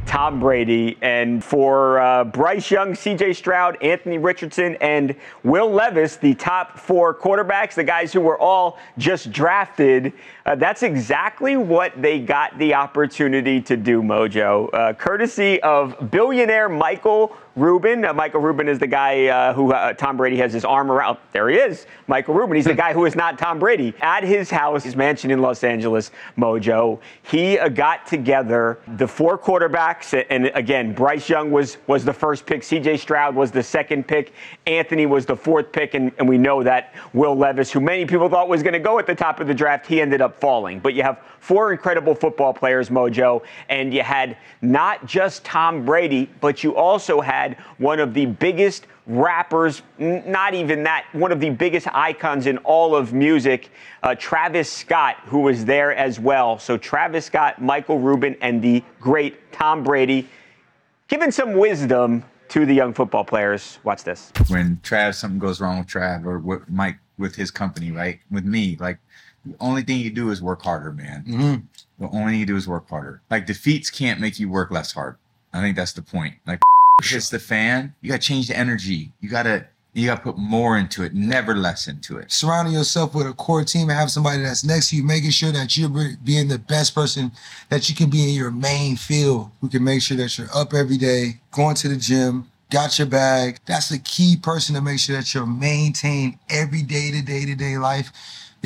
Tom 0.06 0.40
Brady. 0.40 0.96
And 1.02 1.42
for 1.44 1.98
uh, 2.00 2.24
Bryce 2.24 2.70
Young, 2.70 2.92
CJ 2.92 3.36
Stroud, 3.36 3.76
Anthony 3.82 4.18
Richardson, 4.18 4.76
and 4.80 5.14
Will 5.42 5.70
Levis, 5.70 6.16
the 6.16 6.34
top 6.34 6.78
four 6.78 7.14
quarterbacks, 7.14 7.74
the 7.74 7.84
guys 7.84 8.12
who 8.12 8.20
were 8.20 8.38
all 8.38 8.78
just 8.96 9.30
drafted, 9.32 10.12
uh, 10.46 10.54
that's 10.54 10.84
exactly 10.84 11.56
what 11.56 12.00
they 12.00 12.20
got 12.20 12.56
the 12.56 12.72
opportunity 12.72 13.60
to 13.60 13.76
do, 13.76 14.00
Mojo. 14.00 14.72
Uh, 14.72 14.92
courtesy 14.92 15.60
of 15.62 16.10
billionaire 16.10 16.68
Michael 16.68 17.36
Rubin. 17.56 18.04
Uh, 18.04 18.12
Michael 18.12 18.42
Rubin 18.42 18.68
is 18.68 18.78
the 18.78 18.86
guy 18.86 19.26
uh, 19.26 19.54
who 19.54 19.72
uh, 19.72 19.94
Tom 19.94 20.18
Brady 20.18 20.36
has 20.36 20.52
his 20.52 20.64
arm 20.64 20.92
around. 20.92 21.16
There 21.32 21.48
he 21.48 21.56
is, 21.56 21.86
Michael 22.06 22.34
Rubin. 22.34 22.54
He's 22.56 22.66
the 22.66 22.74
guy 22.86 22.92
who 22.92 23.06
is 23.06 23.16
not 23.16 23.38
Tom 23.38 23.58
Brady. 23.58 23.94
At 24.02 24.24
his 24.24 24.50
house, 24.50 24.84
his 24.84 24.94
mansion 24.94 25.30
in 25.30 25.40
Los 25.40 25.64
Angeles, 25.64 26.10
Mojo, 26.36 27.00
he 27.22 27.58
uh, 27.58 27.68
got 27.68 28.06
together 28.06 28.78
the 28.96 29.08
four 29.08 29.38
quarterbacks. 29.38 30.24
And 30.28 30.46
again, 30.54 30.92
Bryce 30.92 31.30
Young 31.30 31.50
was, 31.50 31.78
was 31.86 32.04
the 32.04 32.12
first 32.12 32.44
pick. 32.44 32.60
CJ 32.60 32.98
Stroud 32.98 33.34
was 33.34 33.50
the 33.50 33.62
second 33.62 34.06
pick. 34.06 34.34
Anthony 34.66 35.06
was 35.06 35.24
the 35.24 35.36
fourth 35.36 35.72
pick. 35.72 35.94
And, 35.94 36.12
and 36.18 36.28
we 36.28 36.36
know 36.36 36.62
that 36.62 36.94
Will 37.14 37.34
Levis, 37.34 37.72
who 37.72 37.80
many 37.80 38.04
people 38.04 38.28
thought 38.28 38.48
was 38.48 38.62
going 38.62 38.74
to 38.74 38.78
go 38.78 38.98
at 38.98 39.06
the 39.06 39.14
top 39.14 39.40
of 39.40 39.46
the 39.46 39.54
draft, 39.54 39.86
he 39.86 40.02
ended 40.02 40.20
up 40.20 40.35
falling. 40.40 40.78
But 40.80 40.94
you 40.94 41.02
have 41.02 41.20
four 41.40 41.72
incredible 41.72 42.14
football 42.14 42.52
players, 42.52 42.88
Mojo. 42.88 43.42
And 43.68 43.92
you 43.92 44.02
had 44.02 44.36
not 44.62 45.06
just 45.06 45.44
Tom 45.44 45.84
Brady, 45.84 46.30
but 46.40 46.64
you 46.64 46.76
also 46.76 47.20
had 47.20 47.56
one 47.78 48.00
of 48.00 48.14
the 48.14 48.26
biggest 48.26 48.86
rappers, 49.06 49.82
not 49.98 50.54
even 50.54 50.82
that, 50.82 51.06
one 51.12 51.30
of 51.30 51.38
the 51.40 51.50
biggest 51.50 51.86
icons 51.94 52.46
in 52.46 52.58
all 52.58 52.94
of 52.94 53.12
music, 53.12 53.70
uh, 54.02 54.14
Travis 54.16 54.70
Scott, 54.70 55.16
who 55.26 55.40
was 55.40 55.64
there 55.64 55.94
as 55.94 56.18
well. 56.18 56.58
So 56.58 56.76
Travis 56.76 57.26
Scott, 57.26 57.62
Michael 57.62 57.98
Rubin, 57.98 58.36
and 58.40 58.60
the 58.60 58.82
great 59.00 59.52
Tom 59.52 59.84
Brady, 59.84 60.28
giving 61.08 61.30
some 61.30 61.54
wisdom 61.54 62.24
to 62.48 62.66
the 62.66 62.74
young 62.74 62.92
football 62.92 63.24
players. 63.24 63.78
Watch 63.84 64.04
this. 64.04 64.32
When 64.48 64.80
Trav, 64.82 65.14
something 65.14 65.38
goes 65.38 65.60
wrong 65.60 65.78
with 65.78 65.88
Trav 65.88 66.24
or 66.24 66.38
with 66.38 66.68
Mike 66.68 66.98
with 67.18 67.34
his 67.34 67.50
company, 67.50 67.90
right? 67.90 68.20
With 68.30 68.44
me, 68.44 68.76
like 68.78 68.98
the 69.46 69.56
only 69.60 69.82
thing 69.82 70.00
you 70.00 70.10
do 70.10 70.30
is 70.30 70.42
work 70.42 70.62
harder, 70.62 70.92
man. 70.92 71.24
Mm-hmm. 71.26 72.04
The 72.04 72.10
only 72.10 72.32
thing 72.32 72.40
you 72.40 72.46
do 72.46 72.56
is 72.56 72.66
work 72.66 72.88
harder. 72.88 73.22
Like 73.30 73.46
defeats 73.46 73.90
can't 73.90 74.20
make 74.20 74.40
you 74.40 74.48
work 74.48 74.70
less 74.70 74.92
hard. 74.92 75.16
I 75.52 75.60
think 75.60 75.76
that's 75.76 75.92
the 75.92 76.02
point. 76.02 76.34
Like 76.46 76.60
hits 77.04 77.30
the 77.30 77.38
fan, 77.38 77.94
you 78.00 78.10
got 78.10 78.20
to 78.20 78.26
change 78.26 78.48
the 78.48 78.56
energy. 78.56 79.12
You 79.20 79.30
got 79.30 79.44
to 79.44 79.66
you 79.94 80.06
got 80.06 80.16
to 80.16 80.22
put 80.22 80.36
more 80.36 80.76
into 80.76 81.04
it, 81.04 81.14
never 81.14 81.56
less 81.56 81.88
into 81.88 82.18
it. 82.18 82.30
Surrounding 82.30 82.74
yourself 82.74 83.14
with 83.14 83.26
a 83.26 83.32
core 83.32 83.64
team 83.64 83.88
and 83.88 83.98
have 83.98 84.10
somebody 84.10 84.42
that's 84.42 84.62
next 84.62 84.90
to 84.90 84.96
you, 84.96 85.02
making 85.02 85.30
sure 85.30 85.52
that 85.52 85.74
you're 85.74 85.88
being 86.22 86.48
the 86.48 86.58
best 86.58 86.94
person 86.94 87.32
that 87.70 87.88
you 87.88 87.94
can 87.94 88.10
be 88.10 88.28
in 88.28 88.34
your 88.34 88.50
main 88.50 88.96
field, 88.96 89.50
who 89.62 89.70
can 89.70 89.82
make 89.82 90.02
sure 90.02 90.18
that 90.18 90.36
you're 90.36 90.54
up 90.54 90.74
every 90.74 90.98
day, 90.98 91.40
going 91.50 91.74
to 91.76 91.88
the 91.88 91.96
gym, 91.96 92.50
got 92.70 92.98
your 92.98 93.08
bag. 93.08 93.58
That's 93.64 93.88
the 93.88 93.98
key 93.98 94.36
person 94.36 94.74
to 94.74 94.82
make 94.82 94.98
sure 94.98 95.16
that 95.16 95.32
you're 95.32 95.46
maintained 95.46 96.38
every 96.50 96.82
day 96.82 97.10
to 97.12 97.22
day 97.22 97.46
to 97.46 97.54
day 97.54 97.78
life 97.78 98.12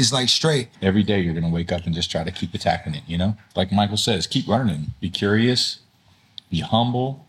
is 0.00 0.12
like 0.12 0.28
straight. 0.28 0.68
Every 0.82 1.02
day 1.02 1.20
you're 1.20 1.34
gonna 1.34 1.50
wake 1.50 1.70
up 1.70 1.86
and 1.86 1.94
just 1.94 2.10
try 2.10 2.24
to 2.24 2.32
keep 2.32 2.54
attacking 2.54 2.94
it, 2.94 3.02
you 3.06 3.18
know? 3.18 3.36
Like 3.54 3.70
Michael 3.70 3.96
says, 3.96 4.26
keep 4.26 4.48
learning, 4.48 4.86
be 5.00 5.10
curious, 5.10 5.80
be 6.50 6.60
humble, 6.60 7.26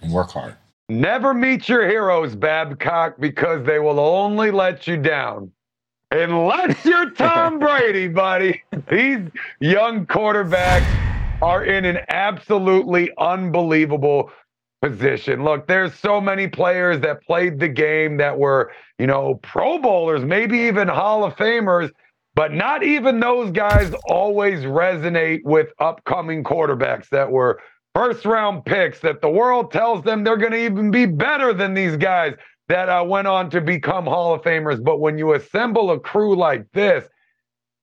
and 0.00 0.12
work 0.12 0.30
hard. 0.30 0.56
Never 0.88 1.34
meet 1.34 1.68
your 1.68 1.88
heroes, 1.88 2.34
Babcock, 2.34 3.14
because 3.18 3.66
they 3.66 3.78
will 3.78 3.98
only 3.98 4.50
let 4.50 4.86
you 4.86 4.96
down. 4.96 5.50
Unless 6.10 6.84
you're 6.84 7.10
Tom 7.10 7.58
Brady, 7.58 8.08
buddy. 8.08 8.62
These 8.90 9.20
young 9.60 10.06
quarterbacks 10.06 10.86
are 11.42 11.64
in 11.64 11.84
an 11.84 11.98
absolutely 12.08 13.10
unbelievable 13.18 14.30
position. 14.82 15.42
Look, 15.42 15.66
there's 15.66 15.94
so 15.94 16.20
many 16.20 16.46
players 16.46 17.00
that 17.00 17.22
played 17.22 17.58
the 17.58 17.68
game 17.68 18.18
that 18.18 18.38
were, 18.38 18.70
you 18.98 19.06
know, 19.06 19.36
Pro 19.42 19.78
Bowlers, 19.78 20.24
maybe 20.24 20.58
even 20.58 20.88
Hall 20.88 21.24
of 21.24 21.34
Famers, 21.36 21.90
but 22.34 22.52
not 22.52 22.82
even 22.82 23.20
those 23.20 23.50
guys 23.50 23.92
always 24.04 24.60
resonate 24.64 25.40
with 25.44 25.72
upcoming 25.78 26.42
quarterbacks 26.44 27.08
that 27.10 27.30
were 27.30 27.60
first 27.94 28.24
round 28.24 28.64
picks 28.64 29.00
that 29.00 29.20
the 29.20 29.28
world 29.28 29.70
tells 29.70 30.02
them 30.04 30.24
they're 30.24 30.36
going 30.36 30.52
to 30.52 30.64
even 30.64 30.90
be 30.90 31.06
better 31.06 31.52
than 31.52 31.74
these 31.74 31.96
guys 31.96 32.34
that 32.68 32.88
uh, 32.88 33.04
went 33.04 33.26
on 33.28 33.50
to 33.50 33.60
become 33.60 34.04
Hall 34.04 34.34
of 34.34 34.42
Famers. 34.42 34.82
But 34.82 34.98
when 34.98 35.18
you 35.18 35.34
assemble 35.34 35.90
a 35.90 36.00
crew 36.00 36.34
like 36.34 36.66
this, 36.72 37.06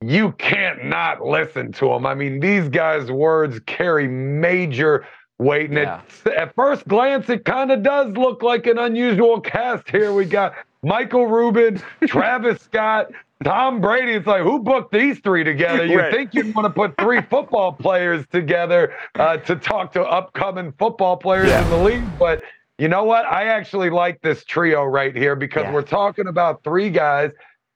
you 0.04 0.32
can't 0.34 0.86
not 0.86 1.22
listen 1.24 1.72
to 1.74 1.90
them. 1.90 2.06
I 2.06 2.16
mean, 2.16 2.40
these 2.40 2.68
guys' 2.68 3.12
words 3.12 3.60
carry 3.68 4.08
major 4.08 5.06
weight. 5.38 5.70
And 5.70 5.78
Yeah. 5.78 6.02
it, 6.26 6.32
at 6.34 6.56
first 6.56 6.88
glance, 6.88 7.30
it 7.30 7.46
kind 7.46 7.72
of 7.72 7.84
does 7.84 8.12
look 8.18 8.42
like 8.42 8.66
an 8.66 8.80
unusual 8.80 9.40
cast 9.40 9.90
here. 9.90 10.12
We 10.14 10.26
got 10.26 10.56
Michael 10.82 11.28
Rubin, 11.28 11.80
Travis 12.08 12.62
Scott, 12.64 13.12
Tom 13.44 13.82
Brady. 13.82 14.14
It's 14.14 14.28
like, 14.28 14.44
who 14.44 14.60
booked 14.60 14.92
these 14.92 15.20
three 15.20 15.44
together? 15.44 15.86
You 15.86 16.00
Right. 16.00 16.14
think 16.14 16.34
you'd 16.34 16.54
want 16.56 16.66
to 16.66 16.70
put 16.74 16.96
three 16.98 17.22
football 17.30 17.74
players 17.74 18.26
together 18.28 18.94
uh, 19.18 19.38
to 19.38 19.56
talk 19.56 19.92
to 19.94 20.04
upcoming 20.04 20.74
football 20.78 21.18
players 21.18 21.50
in 21.50 21.70
the 21.70 21.78
league. 21.78 22.18
But 22.18 22.44
you 22.78 22.88
know 22.88 23.04
what? 23.04 23.26
I 23.26 23.46
actually 23.46 23.90
like 23.90 24.22
this 24.22 24.44
trio 24.46 24.84
right 24.86 25.16
here 25.16 25.36
because 25.36 25.64
Yeah. 25.64 25.74
we're 25.74 25.82
talking 25.82 26.28
about 26.28 26.64
three 26.64 26.90
guys 26.90 27.32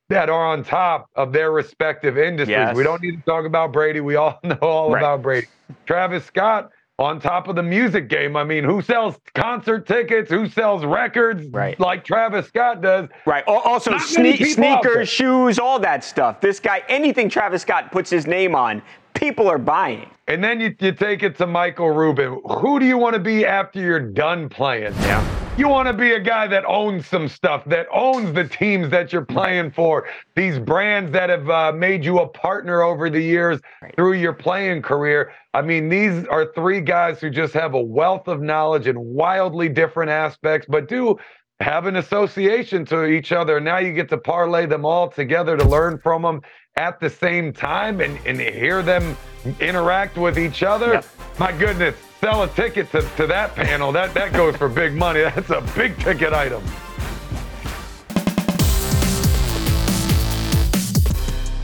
that 0.10 0.29
are 0.29 0.45
on 0.45 0.63
top 0.63 1.10
of 1.15 1.34
their 1.34 1.51
respective 1.51 2.17
industries. 2.17 2.55
Yes. 2.57 2.75
We 2.75 2.84
don't 2.84 3.01
need 3.01 3.15
to 3.17 3.24
talk 3.24 3.45
about 3.45 3.72
Brady. 3.74 4.01
We 4.01 4.15
all 4.15 4.39
know 4.43 4.55
all 4.62 4.91
Right. 4.91 5.00
about 5.00 5.22
Brady. 5.24 5.48
Travis 5.88 6.25
Scott 6.25 6.69
on 6.98 7.20
top 7.20 7.48
of 7.48 7.56
the 7.56 7.64
music 7.64 8.08
game. 8.08 8.36
I 8.38 8.44
mean, 8.44 8.64
who 8.64 8.82
sells 8.82 9.20
concert 9.34 9.86
tickets? 9.88 10.30
Who 10.32 10.48
sells 10.48 10.86
records 10.86 11.46
Right. 11.50 11.78
like 11.80 12.06
Travis 12.06 12.48
Scott 12.48 12.82
does? 12.82 13.10
Right. 13.25 13.44
Also, 13.48 13.92
sne- 13.96 14.38
people 14.38 14.64
out 14.66 14.82
there. 14.84 14.92
sneakers, 14.94 15.10
shoes, 15.10 15.60
all 15.60 15.80
that 15.80 16.04
stuff. 16.04 16.40
This 16.40 16.60
guy, 16.60 16.84
anything 16.88 17.30
Travis 17.30 17.62
Scott 17.64 17.92
puts 17.92 18.10
his 18.10 18.25
name 18.28 18.56
on, 18.56 18.82
people 19.14 19.50
are 19.50 19.58
buying. 19.58 20.10
And 20.28 20.44
then 20.44 20.60
you, 20.60 20.74
you 20.80 20.92
take 20.94 21.22
it 21.22 21.38
to 21.38 21.46
Michael 21.48 21.92
Rubin. 21.92 22.42
Who 22.46 22.80
do 22.80 22.86
you 22.86 22.98
want 22.98 23.14
to 23.14 23.20
be 23.20 23.46
after 23.46 23.80
you're 23.80 24.00
done 24.00 24.50
playing? 24.50 24.94
Yeah. 25.02 25.35
You 25.57 25.69
want 25.69 25.88
to 25.88 25.93
be 25.93 26.12
a 26.12 26.19
guy 26.19 26.47
that 26.47 26.65
owns 26.65 27.07
some 27.07 27.29
stuff, 27.29 27.63
that 27.67 27.88
owns 27.93 28.33
the 28.33 28.45
teams 28.45 28.89
that 28.89 29.13
you're 29.13 29.24
playing 29.24 29.71
for, 29.71 30.05
these 30.35 30.59
brands 30.59 31.13
that 31.13 31.29
have 31.29 31.50
uh, 31.50 31.71
made 31.71 32.03
you 32.03 32.19
a 32.19 32.27
partner 32.27 32.81
over 32.81 33.09
the 33.09 33.21
years 33.21 33.62
through 33.95 34.13
your 34.13 34.33
playing 34.33 34.81
career. 34.81 35.31
I 35.53 35.62
mean, 35.62 35.88
these 35.88 36.25
are 36.25 36.51
three 36.53 36.81
guys 36.81 37.21
who 37.21 37.29
just 37.29 37.53
have 37.53 37.74
a 37.74 37.81
wealth 37.81 38.27
of 38.27 38.41
knowledge 38.41 38.88
in 38.88 39.00
wildly 39.00 39.69
different 39.69 40.12
aspects, 40.12 40.67
but 40.69 40.89
do 40.89 41.17
have 41.62 41.85
an 41.85 41.95
association 41.95 42.83
to 42.88 43.05
each 43.05 43.31
other. 43.31 43.62
Now 43.62 43.77
you 43.77 43.93
get 43.93 44.09
to 44.09 44.17
parlay 44.17 44.65
them 44.65 44.83
all 44.83 45.09
together 45.09 45.55
to 45.55 45.63
learn 45.63 46.00
from 46.00 46.24
them 46.24 46.41
at 46.75 47.00
the 47.00 47.09
same 47.09 47.53
time 47.53 48.01
and, 48.01 48.19
and 48.25 48.41
hear 48.41 48.81
them 48.81 49.15
interact 49.62 50.17
with 50.17 50.38
each 50.38 50.63
other. 50.63 50.95
Yep. 50.95 51.05
My 51.39 51.51
goodness, 51.53 51.95
sell 52.25 52.41
a 52.41 52.48
ticket 52.48 52.89
to, 52.89 53.01
to 53.17 53.27
that 53.27 53.53
panel. 53.53 53.91
That 53.91 54.12
that 54.15 54.34
goes 54.34 54.55
for 54.55 54.67
big 54.67 54.96
money. 54.96 55.22
That's 55.22 55.51
a 55.51 55.62
big 55.75 55.96
ticket 56.00 56.34
item. 56.34 56.63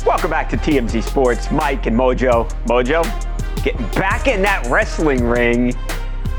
Welcome 0.05 0.29
back 0.29 0.49
to 0.49 0.57
TMZ 0.57 1.01
Sports. 1.01 1.49
Mike 1.49 1.87
and 1.87 1.97
Mojo. 1.97 2.47
Mojo, 2.67 3.03
getting 3.63 3.87
back 3.99 4.27
in 4.27 4.43
that 4.43 4.67
wrestling 4.67 5.23
ring, 5.23 5.73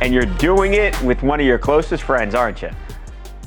and 0.00 0.14
you're 0.14 0.26
doing 0.38 0.74
it 0.74 1.02
with 1.02 1.20
one 1.24 1.40
of 1.40 1.46
your 1.46 1.58
closest 1.58 2.04
friends, 2.04 2.36
aren't 2.36 2.62
you? 2.62 2.70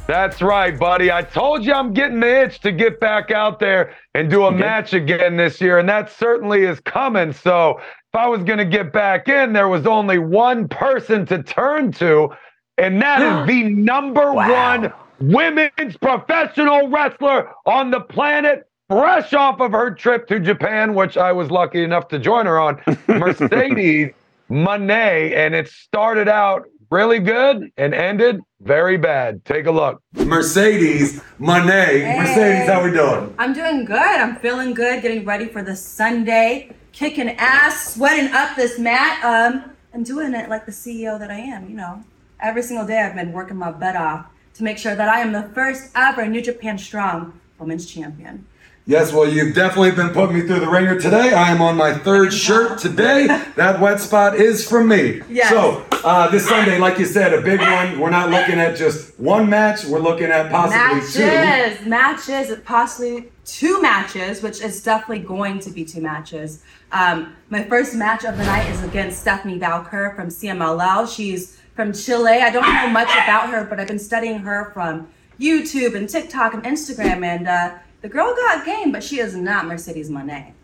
That's 0.08 0.42
right, 0.42 0.78
buddy. 0.78 1.10
I 1.10 1.22
told 1.22 1.66
you 1.66 1.72
I'm 1.72 1.94
getting 1.94 2.20
the 2.20 2.42
itch 2.44 2.60
to 2.60 2.74
get 2.74 3.00
back 3.00 3.32
out 3.32 3.60
there 3.60 3.96
and 4.14 4.30
do 4.30 4.44
a 4.44 4.52
match 4.52 4.94
again 4.94 5.38
this 5.38 5.62
year, 5.62 5.80
and 5.80 5.88
that 5.88 6.12
certainly 6.12 6.64
is 6.64 6.82
coming. 6.82 7.32
So 7.32 7.80
if 8.16 8.20
I 8.20 8.28
was 8.28 8.44
going 8.44 8.60
to 8.60 8.66
get 8.66 8.94
back 8.94 9.28
in, 9.28 9.52
there 9.52 9.68
was 9.68 9.86
only 9.86 10.20
one 10.20 10.70
person 10.70 11.26
to 11.26 11.44
turn 11.44 11.92
to, 11.94 12.30
and 12.78 13.02
that 13.02 13.22
is 13.22 13.48
the 13.54 13.64
number 13.64 14.32
Wow. 14.32 14.80
one 14.80 14.94
women's 15.20 15.98
professional 15.98 16.88
wrestler 16.88 17.50
on 17.66 17.92
the 17.92 18.00
planet, 18.00 18.70
fresh 18.90 19.34
off 19.34 19.60
of 19.60 19.74
her 19.74 19.92
trip 19.92 20.28
to 20.28 20.40
Japan, 20.40 20.94
which 20.96 21.18
I 21.18 21.34
was 21.34 21.52
lucky 21.52 21.84
enough 21.84 22.08
to 22.08 22.18
join 22.20 22.46
her 22.46 22.58
on, 22.58 22.82
Mercedes 23.10 24.12
Moné. 24.50 25.36
And 25.36 25.54
it 25.54 25.68
started 25.68 26.30
out 26.30 26.64
really 26.90 27.20
good 27.20 27.70
and 27.76 27.94
ended 27.94 28.40
very 28.62 28.96
bad. 28.96 29.44
Take 29.44 29.66
a 29.66 29.72
look. 29.72 30.02
Mercedes 30.14 31.20
Moné. 31.38 31.86
Hey. 32.06 32.18
Mercedes, 32.18 32.68
how 32.70 32.82
we 32.82 32.92
doing? 32.92 33.36
I'm 33.38 33.52
doing 33.52 33.84
good. 33.84 33.98
I'm 33.98 34.38
feeling 34.38 34.74
good, 34.74 35.02
getting 35.02 35.26
ready 35.26 35.48
for 35.48 35.62
the 35.64 35.76
Sunday, 35.76 36.72
kicking 36.96 37.30
ass, 37.32 37.94
sweating 37.94 38.32
up 38.32 38.56
this 38.56 38.80
mat. 38.80 39.24
Um, 39.24 39.72
I'm 39.94 40.04
doing 40.04 40.34
it 40.34 40.50
like 40.50 40.66
the 40.66 40.72
CEO 40.72 41.20
that 41.20 41.30
I 41.30 41.38
am, 41.38 41.70
you 41.70 41.76
know. 41.76 42.04
Every 42.40 42.64
single 42.64 42.88
day 42.88 43.02
I've 43.02 43.16
been 43.16 43.34
working 43.34 43.58
my 43.58 43.72
butt 43.72 43.96
off 43.96 44.28
to 44.56 44.64
make 44.64 44.78
sure 44.78 44.96
that 44.96 45.10
I 45.10 45.20
am 45.20 45.34
the 45.34 45.44
first 45.54 45.92
ever 45.94 46.26
New 46.26 46.42
Japan 46.42 46.78
Strong 46.78 47.38
Women's 47.60 47.86
Champion. 47.86 48.46
Yes, 48.88 49.12
well, 49.12 49.28
you've 49.28 49.56
definitely 49.56 49.92
been 49.92 50.10
putting 50.10 50.36
me 50.36 50.42
through 50.42 50.60
the 50.60 50.70
ringer 50.70 51.00
today. 51.00 51.34
I 51.34 51.50
am 51.50 51.62
on 51.62 51.76
my 51.76 51.94
third 51.94 52.32
shirt 52.32 52.80
today. 52.80 53.28
That 53.56 53.80
wet 53.80 54.00
spot 54.00 54.36
is 54.36 54.68
from 54.68 54.88
me. 54.88 55.22
Yes. 55.30 55.50
So, 55.50 55.84
uh, 56.04 56.30
this 56.30 56.48
Sunday, 56.48 56.78
like 56.78 57.00
you 57.00 57.06
said, 57.06 57.34
a 57.34 57.42
big 57.42 57.62
one. 57.62 58.00
We're 58.00 58.12
not 58.12 58.30
looking 58.30 58.60
at 58.60 58.78
just 58.78 59.20
one 59.20 59.50
match. 59.50 59.86
We're 59.86 60.00
looking 60.00 60.28
at 60.28 60.52
possibly 60.52 61.10
two. 61.10 61.26
matches, 61.26 61.88
matches, 61.88 62.58
possibly 62.64 63.32
two 63.46 63.82
matches, 63.82 64.42
which 64.42 64.60
is 64.62 64.84
definitely 64.84 65.24
going 65.24 65.60
to 65.60 65.70
be 65.70 65.86
two 65.86 66.02
matches. 66.02 66.64
Um, 66.92 67.36
my 67.50 67.64
first 67.64 67.96
match 67.96 68.26
of 68.26 68.38
the 68.38 68.44
night 68.44 68.70
is 68.70 68.84
against 68.84 69.22
Stephanie 69.22 69.60
Vaquer 69.60 70.16
from 70.16 70.28
CMLL. 70.28 71.14
She's 71.14 71.60
from 71.76 71.94
Chile. 71.94 72.42
I 72.42 72.50
don't 72.50 72.74
know 72.74 72.90
much 72.90 73.10
about 73.10 73.50
her, 73.50 73.64
but 73.66 73.80
I've 73.80 73.88
been 73.88 74.00
studying 74.00 74.40
her 74.40 74.72
from 74.74 75.08
YouTube 75.40 75.96
and 75.96 76.10
TikTok 76.10 76.54
and 76.54 76.64
Instagram, 76.64 77.24
and 77.24 77.48
uh, 77.48 77.78
the 78.02 78.10
girl 78.10 78.34
got 78.36 78.66
game, 78.66 78.92
but 78.92 79.04
she 79.04 79.20
is 79.20 79.36
not 79.36 79.68
Mercedes 79.68 80.10
Moné. 80.10 80.55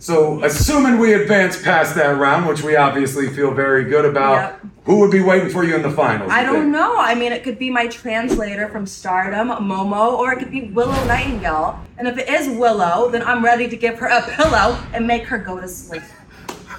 So, 0.00 0.42
assuming 0.42 0.98
we 0.98 1.12
advance 1.12 1.62
past 1.62 1.94
that 1.96 2.16
round, 2.16 2.46
which 2.46 2.62
we 2.62 2.74
obviously 2.74 3.28
feel 3.28 3.52
very 3.52 3.84
good 3.84 4.06
about, 4.06 4.32
Yep. 4.34 4.60
who 4.84 4.98
would 5.00 5.10
be 5.10 5.20
waiting 5.20 5.50
for 5.50 5.62
you 5.62 5.76
in 5.76 5.82
the 5.82 5.90
finals? 5.90 6.32
I 6.32 6.42
don't 6.42 6.72
know. 6.72 6.96
I 6.96 7.14
mean, 7.14 7.32
it 7.32 7.44
could 7.44 7.58
be 7.58 7.68
my 7.68 7.86
translator 7.86 8.66
from 8.68 8.86
Stardom, 8.86 9.48
Momo, 9.48 10.18
or 10.18 10.32
it 10.32 10.38
could 10.38 10.50
be 10.50 10.70
Willow 10.72 11.04
Nightingale. 11.04 11.78
And 11.98 12.08
if 12.08 12.16
it 12.16 12.30
is 12.30 12.48
Willow, 12.48 13.10
then 13.10 13.22
I'm 13.22 13.44
ready 13.44 13.68
to 13.68 13.76
give 13.76 13.98
her 13.98 14.06
a 14.06 14.22
pillow 14.22 14.82
and 14.94 15.06
make 15.06 15.24
her 15.24 15.36
go 15.36 15.60
to 15.60 15.68
sleep. 15.68 16.02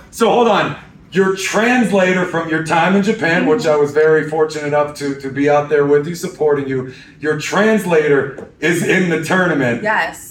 So 0.09 0.31
hold 0.31 0.47
on. 0.47 0.77
Your 1.11 1.35
translator 1.35 2.25
from 2.25 2.49
your 2.49 2.63
time 2.63 2.95
in 2.95 3.03
Japan, 3.03 3.41
mm-hmm. 3.41 3.51
which 3.51 3.67
I 3.67 3.75
was 3.75 3.91
very 3.91 4.31
fortunate 4.31 4.65
enough 4.65 4.95
to, 4.95 5.13
to 5.21 5.29
be 5.29 5.47
out 5.47 5.69
there 5.69 5.85
with 5.85 6.07
you, 6.07 6.15
supporting 6.15 6.67
you. 6.67 6.91
Your 7.19 7.39
translator 7.39 8.49
is 8.61 8.81
in 8.81 9.11
the 9.11 9.23
tournament. 9.23 9.83
Yes. 9.83 10.30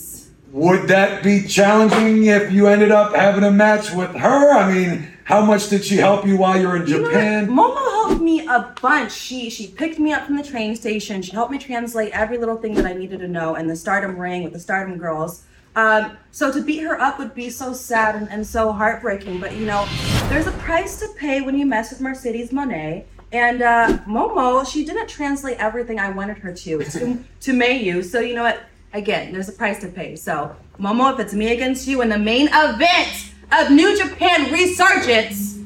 Would 0.52 0.88
that 0.88 1.22
be 1.22 1.46
challenging 1.46 2.24
if 2.24 2.50
you 2.50 2.66
ended 2.66 2.90
up 2.90 3.14
having 3.14 3.44
a 3.44 3.52
match 3.52 3.92
with 3.92 4.10
her? 4.16 4.50
I 4.50 4.72
mean, 4.72 5.06
how 5.22 5.44
much 5.44 5.68
did 5.68 5.84
she 5.84 5.96
help 5.96 6.26
you 6.26 6.36
while 6.36 6.60
you're 6.60 6.74
in 6.74 6.88
You? 6.88 7.04
Japan? 7.04 7.46
Momo 7.46 7.76
helped 7.76 8.20
me 8.20 8.44
a 8.48 8.74
bunch. 8.82 9.12
She 9.12 9.48
she 9.48 9.68
picked 9.68 10.00
me 10.00 10.12
up 10.12 10.26
from 10.26 10.36
the 10.36 10.42
train 10.42 10.74
station. 10.74 11.22
She 11.22 11.30
helped 11.30 11.52
me 11.52 11.58
translate 11.58 12.12
every 12.12 12.36
little 12.36 12.56
thing 12.56 12.74
that 12.74 12.84
I 12.84 12.94
needed 12.94 13.20
to 13.20 13.28
know 13.28 13.54
in 13.54 13.68
the 13.68 13.76
Stardom 13.76 14.18
ring 14.18 14.42
with 14.42 14.52
the 14.52 14.58
Stardom 14.58 14.98
girls. 14.98 15.44
Um, 15.76 16.18
so 16.32 16.52
to 16.52 16.60
beat 16.60 16.80
her 16.80 17.00
up 17.00 17.20
would 17.20 17.32
be 17.32 17.48
so 17.48 17.72
sad 17.72 18.16
and, 18.16 18.28
and 18.28 18.44
so 18.44 18.72
heartbreaking. 18.72 19.38
But 19.38 19.54
you 19.54 19.66
know, 19.66 19.86
there's 20.30 20.48
a 20.48 20.52
price 20.52 20.98
to 20.98 21.08
pay 21.16 21.42
when 21.42 21.56
you 21.56 21.64
mess 21.64 21.90
with 21.90 22.00
Mercedes 22.00 22.50
Moné. 22.50 23.04
And 23.32 23.62
uh, 23.62 23.98
Momo, 24.08 24.66
she 24.66 24.84
didn't 24.84 25.08
translate 25.08 25.58
everything 25.58 26.00
I 26.00 26.10
wanted 26.10 26.38
her 26.38 26.52
to 26.52 26.78
to, 26.82 27.24
to 27.42 27.52
Mayu. 27.52 28.04
So 28.04 28.18
you 28.18 28.34
know 28.34 28.42
what? 28.42 28.64
Again, 28.92 29.33
there's 29.33 29.48
a 29.48 29.53
price 29.53 29.81
to 29.81 29.88
pay. 29.88 30.16
So 30.16 30.55
Momo, 30.79 31.14
if 31.14 31.20
it's 31.20 31.35
me 31.35 31.53
against 31.53 31.87
you 31.87 32.03
in 32.03 32.09
the 32.09 32.18
main 32.18 32.48
event 32.53 33.31
of 33.53 33.70
New 33.70 33.96
Japan 33.96 34.50
Resurgence, 34.53 35.59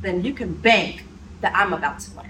then 0.00 0.24
you 0.24 0.32
can 0.34 0.52
bank 0.54 1.04
that 1.40 1.52
I'm 1.54 1.72
about 1.72 2.00
to 2.00 2.10
win. 2.16 2.26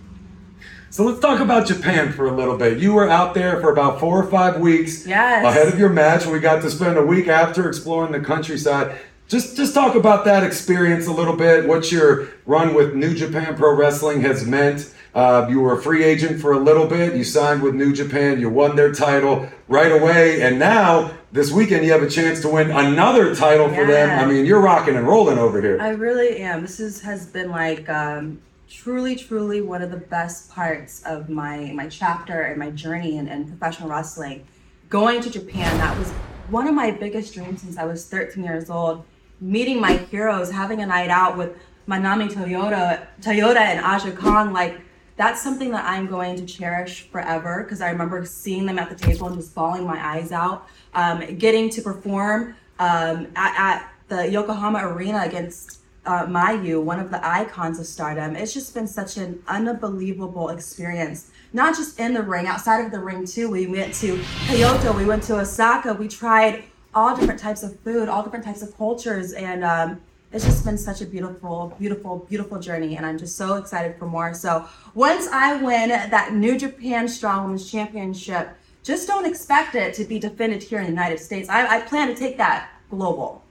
So 0.90 1.04
let's 1.04 1.20
talk 1.20 1.40
about 1.40 1.66
Japan 1.66 2.12
for 2.12 2.26
a 2.26 2.32
little 2.36 2.56
bit. 2.58 2.78
You 2.78 2.92
were 2.92 3.08
out 3.08 3.32
there 3.32 3.58
for 3.62 3.72
about 3.72 3.98
four 3.98 4.22
or 4.22 4.30
five 4.30 4.60
weeks 4.60 5.06
Yes. 5.06 5.42
ahead 5.44 5.68
of 5.72 5.78
your 5.78 5.88
match. 5.88 6.26
We 6.26 6.38
got 6.38 6.60
to 6.62 6.70
spend 6.70 6.98
a 6.98 7.02
week 7.02 7.28
after 7.28 7.66
exploring 7.66 8.12
the 8.12 8.20
countryside. 8.20 8.98
Just 9.26 9.56
just 9.56 9.72
talk 9.72 9.94
about 9.94 10.26
that 10.26 10.42
experience 10.44 11.06
a 11.06 11.12
little 11.12 11.34
bit. 11.36 11.66
What 11.66 11.90
your 11.90 12.28
run 12.44 12.74
with 12.74 12.92
New 12.94 13.14
Japan 13.14 13.56
Pro 13.56 13.74
Wrestling 13.74 14.20
has 14.20 14.44
meant. 14.44 14.92
Uh, 15.14 15.46
you 15.50 15.60
were 15.60 15.78
a 15.78 15.82
free 15.82 16.04
agent 16.04 16.40
for 16.40 16.52
a 16.52 16.58
little 16.58 16.86
bit. 16.86 17.14
You 17.14 17.24
signed 17.24 17.62
with 17.62 17.74
New 17.74 17.92
Japan. 17.92 18.40
You 18.40 18.48
won 18.48 18.76
their 18.76 18.92
title 18.92 19.46
right 19.68 19.92
away, 19.92 20.40
and 20.40 20.58
now 20.58 21.10
this 21.32 21.52
weekend 21.52 21.84
you 21.84 21.92
have 21.92 22.02
a 22.02 22.08
chance 22.08 22.40
to 22.40 22.48
win 22.48 22.70
another 22.70 23.34
title 23.34 23.68
for 23.68 23.84
them. 23.84 24.18
I 24.18 24.30
mean, 24.30 24.46
you're 24.46 24.60
rocking 24.60 24.96
and 24.96 25.06
rolling 25.06 25.36
over 25.36 25.60
here. 25.60 25.78
I 25.80 25.90
really 25.90 26.38
am. 26.38 26.62
This 26.62 26.80
is 26.80 27.02
has 27.02 27.26
been 27.26 27.50
like 27.50 27.88
um, 27.90 28.40
truly, 28.70 29.14
truly 29.14 29.60
one 29.60 29.82
of 29.82 29.90
the 29.90 29.98
best 29.98 30.50
parts 30.50 31.02
of 31.02 31.28
my 31.28 31.72
my 31.74 31.88
chapter 31.88 32.42
and 32.42 32.58
my 32.58 32.70
journey 32.70 33.18
in, 33.18 33.28
in 33.28 33.46
professional 33.46 33.90
wrestling. 33.90 34.46
Going 34.88 35.20
to 35.20 35.30
Japan, 35.30 35.76
that 35.76 35.96
was 35.98 36.10
one 36.48 36.66
of 36.66 36.74
my 36.74 36.90
biggest 36.90 37.34
dreams 37.34 37.60
since 37.60 37.76
I 37.76 37.84
was 37.84 38.06
13 38.06 38.44
years 38.44 38.70
old. 38.70 39.04
Meeting 39.42 39.80
my 39.80 39.94
heroes, 39.96 40.50
having 40.50 40.80
a 40.80 40.86
night 40.86 41.10
out 41.10 41.36
with 41.36 41.54
Manami 41.88 42.30
Toyota, 42.30 43.06
Toyota 43.20 43.56
and 43.56 43.84
Aja 43.84 44.12
Kong, 44.12 44.52
like 44.52 44.80
that's 45.22 45.40
something 45.40 45.70
that 45.70 45.84
I'm 45.84 46.08
going 46.08 46.34
to 46.34 46.44
cherish 46.44 47.02
forever 47.02 47.62
because 47.62 47.80
I 47.80 47.90
remember 47.90 48.24
seeing 48.24 48.66
them 48.66 48.76
at 48.76 48.88
the 48.90 48.96
table 48.96 49.28
and 49.28 49.36
just 49.36 49.54
bawling 49.54 49.86
my 49.86 50.04
eyes 50.04 50.32
out. 50.32 50.66
Um, 50.94 51.36
getting 51.36 51.70
to 51.70 51.80
perform 51.80 52.56
um, 52.80 53.28
at, 53.36 53.54
at 53.56 53.92
the 54.08 54.28
Yokohama 54.28 54.80
Arena 54.84 55.22
against 55.24 55.78
uh, 56.06 56.26
Mayu, 56.26 56.82
one 56.82 56.98
of 56.98 57.12
the 57.12 57.24
icons 57.24 57.78
of 57.78 57.86
Stardom. 57.86 58.34
It's 58.34 58.52
just 58.52 58.74
been 58.74 58.88
such 58.88 59.16
an 59.16 59.40
unbelievable 59.46 60.48
experience. 60.48 61.30
Not 61.52 61.76
just 61.76 62.00
in 62.00 62.14
the 62.14 62.22
ring, 62.22 62.48
outside 62.48 62.84
of 62.84 62.90
the 62.90 62.98
ring 62.98 63.24
too. 63.24 63.48
We 63.48 63.68
went 63.68 63.94
to 63.94 64.20
Kyoto, 64.48 64.92
we 64.92 65.04
went 65.04 65.22
to 65.24 65.38
Osaka, 65.38 65.94
we 65.94 66.08
tried 66.08 66.64
all 66.96 67.14
different 67.16 67.38
types 67.38 67.62
of 67.62 67.78
food, 67.80 68.08
all 68.08 68.24
different 68.24 68.44
types 68.44 68.60
of 68.60 68.76
cultures, 68.76 69.34
and 69.34 69.62
um, 69.62 70.00
it's 70.32 70.44
just 70.44 70.64
been 70.64 70.78
such 70.78 71.02
a 71.02 71.06
beautiful, 71.06 71.74
beautiful, 71.78 72.26
beautiful 72.28 72.58
journey, 72.58 72.96
and 72.96 73.04
I'm 73.04 73.18
just 73.18 73.36
so 73.36 73.56
excited 73.56 73.96
for 73.98 74.06
more. 74.06 74.32
So 74.32 74.66
once 74.94 75.28
I 75.28 75.62
win 75.62 75.90
that 75.90 76.32
New 76.32 76.58
Japan 76.58 77.06
Strong 77.06 77.44
Women's 77.44 77.70
Championship, 77.70 78.50
just 78.82 79.06
don't 79.06 79.26
expect 79.26 79.74
it 79.74 79.94
to 79.94 80.04
be 80.04 80.18
defended 80.18 80.62
here 80.62 80.78
in 80.78 80.84
the 80.84 80.90
United 80.90 81.20
States. 81.20 81.48
I, 81.48 81.76
I 81.76 81.80
plan 81.82 82.08
to 82.08 82.14
take 82.14 82.38
that 82.38 82.70
global. 82.90 83.42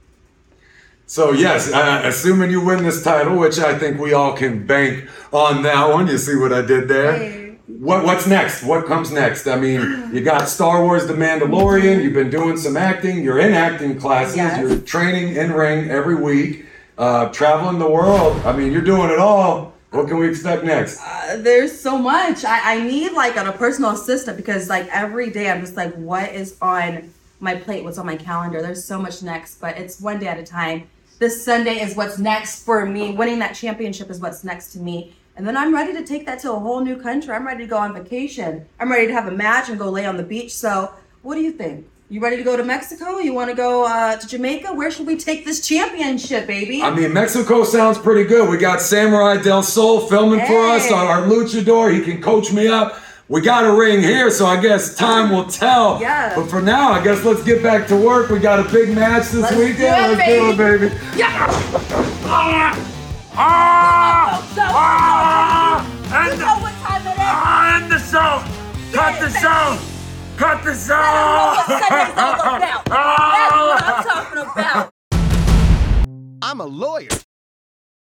So 1.06 1.34
yes, 1.34 1.72
uh, 1.72 2.02
assuming 2.06 2.52
you 2.52 2.63
win 2.65 2.84
this 2.84 3.04
title, 3.04 3.38
which 3.38 3.60
I 3.60 3.78
think 3.78 4.00
we 4.00 4.13
all 4.13 4.34
can 4.34 4.65
bank 4.65 5.08
on 5.32 5.62
that 5.63 5.89
one. 5.89 6.08
You 6.08 6.17
see 6.17 6.36
what 6.36 6.52
I 6.52 6.62
did 6.62 6.88
there? 6.88 7.17
Hey. 7.17 7.58
What 7.67 8.04
what's 8.06 8.28
next? 8.28 8.63
What 8.63 8.86
comes 8.86 9.12
next? 9.12 9.48
I 9.48 9.58
mean, 9.58 10.10
you 10.13 10.22
got 10.22 10.50
Star 10.50 10.84
Wars: 10.84 11.08
The 11.08 11.13
Mandalorian. 11.13 12.04
You've 12.04 12.13
been 12.13 12.30
doing 12.30 12.58
some 12.58 12.76
acting. 12.76 13.24
You're 13.24 13.39
in 13.39 13.54
acting 13.54 14.00
classes. 14.00 14.38
Yes. 14.38 14.60
You're 14.60 14.80
training 14.80 15.36
in 15.36 15.52
ring 15.52 15.89
every 15.89 16.15
week. 16.15 16.65
Uh, 16.98 17.30
traveling 17.30 17.80
the 17.80 17.90
world. 17.90 18.38
I 18.46 18.56
mean, 18.56 18.72
you're 18.72 18.82
doing 18.82 19.10
it 19.10 19.20
all. 19.20 19.74
What 19.92 20.08
can 20.08 20.18
we 20.18 20.30
expect 20.30 20.64
next? 20.64 21.02
Uh, 21.02 21.38
there's 21.38 21.78
so 21.78 21.98
much. 21.98 22.46
I, 22.46 22.76
I 22.76 22.84
need 22.84 23.12
like 23.12 23.36
a 23.36 23.52
personal 23.52 23.92
assistant 23.92 24.38
because 24.38 24.70
like 24.70 24.88
every 24.88 25.30
day 25.30 25.50
I'm 25.50 25.62
just 25.62 25.76
like, 25.76 25.94
what 25.96 26.32
is 26.32 26.58
on 26.62 27.12
my 27.42 27.56
plate? 27.56 27.84
What's 27.84 27.98
on 27.98 28.06
my 28.06 28.16
calendar? 28.16 28.62
There's 28.62 28.86
so 28.86 29.02
much 29.02 29.22
next, 29.22 29.60
but 29.60 29.78
it's 29.78 30.00
one 30.00 30.20
day 30.20 30.28
at 30.28 30.38
a 30.38 30.44
time. 30.44 30.88
This 31.20 31.44
Sunday 31.44 31.82
is 31.82 31.96
what's 31.96 32.18
next 32.18 32.64
for 32.64 32.86
me. 32.86 33.14
Winning 33.14 33.40
that 33.40 33.54
championship 33.54 34.10
is 34.10 34.20
what's 34.20 34.44
next 34.44 34.72
to 34.74 34.80
me. 34.80 35.14
And 35.36 35.46
then 35.46 35.58
I'm 35.58 35.74
ready 35.74 35.94
to 35.94 36.04
take 36.04 36.26
that 36.26 36.40
to 36.40 36.54
a 36.54 36.60
whole 36.60 36.82
new 36.82 36.98
country. 36.98 37.34
I'm 37.34 37.46
ready 37.46 37.64
to 37.64 37.70
go 37.70 37.78
on 37.78 37.94
vacation. 37.94 38.66
I'm 38.80 38.92
ready 38.92 39.08
to 39.08 39.14
have 39.14 39.28
a 39.28 39.32
match 39.32 39.70
and 39.70 39.78
go 39.78 39.90
lay 39.90 40.06
on 40.06 40.18
the 40.18 40.24
beach. 40.24 40.54
So, 40.54 40.94
what 41.22 41.36
do 41.36 41.42
you 41.42 41.52
think? 41.52 41.88
You 42.12 42.19
ready 42.19 42.36
to 42.36 42.43
go 42.43 42.58
to 42.58 42.63
Mexico? 42.65 43.19
You 43.19 43.34
want 43.34 43.50
to 43.52 43.56
go 43.56 43.86
uh, 43.86 44.17
to 44.17 44.28
Jamaica? 44.28 44.74
Where 44.74 44.91
should 44.91 45.08
we 45.08 45.15
take 45.15 45.45
this 45.45 45.65
championship, 45.65 46.45
baby? 46.45 46.82
I 46.82 46.93
mean, 46.93 47.13
Mexico 47.13 47.63
sounds 47.63 47.97
pretty 47.97 48.26
good. 48.28 48.50
We 48.50 48.58
got 48.58 48.82
Samuray 48.82 49.41
Del 49.41 49.63
Sol 49.63 50.02
filming 50.10 50.45
for 50.45 50.60
us, 50.67 50.88
Hey. 50.88 50.93
our, 50.93 51.06
our 51.06 51.21
luchador. 51.21 51.93
He 51.93 52.02
can 52.02 52.21
coach 52.21 52.52
me 52.52 52.67
up. 52.67 53.00
We 53.30 53.39
got 53.39 53.63
a 53.63 53.71
ring 53.74 54.02
here, 54.02 54.30
so 54.30 54.45
I 54.45 54.60
guess 54.62 54.93
time 54.93 55.30
will 55.30 55.45
tell. 55.45 56.02
Yeah. 56.02 56.36
But 56.36 56.50
for 56.50 56.62
now, 56.62 56.91
I 56.91 57.02
guess 57.02 57.24
let's 57.24 57.43
get 57.43 57.63
back 57.63 57.88
to 57.88 57.95
work. 57.95 58.30
We 58.30 58.39
got 58.39 58.60
a 58.60 58.69
big 58.69 58.93
match 58.93 59.30
this 59.30 59.43
Let's 59.43 59.56
do 59.56 59.60
weekend. 59.62 60.12
it, 60.12 60.17
let's 60.17 60.28
do 60.28 60.50
it, 60.52 60.58
baby. 60.58 60.91
yeah! 61.15 61.47
Ah! 62.26 62.76
Ah! 63.36 64.41
You 65.88 66.32
And 66.32 66.39
know 66.41 66.58
what 66.60 66.74
time 66.84 67.08
it 67.08 67.12
is. 67.12 67.17
Ah, 67.21 67.82
end 67.82 67.89
the 67.89 68.00
show! 68.00 68.43
Cut 69.00 69.17
the 69.21 69.30
show! 69.39 69.78
Cut 70.42 70.64
the 70.64 70.74
show! 70.74 70.96
I 70.96 71.06
don't 71.14 71.38
know 71.38 71.54
what 71.54 71.68
Sunday's 71.68 72.18
all 72.18 72.58
about. 72.58 72.82
That's 72.90 74.08
what 74.08 74.18
I'm 74.18 74.26
talking 74.26 74.42
about. 74.52 74.90
I'm 76.42 76.60
a 76.60 76.66
lawyer. 76.66 77.10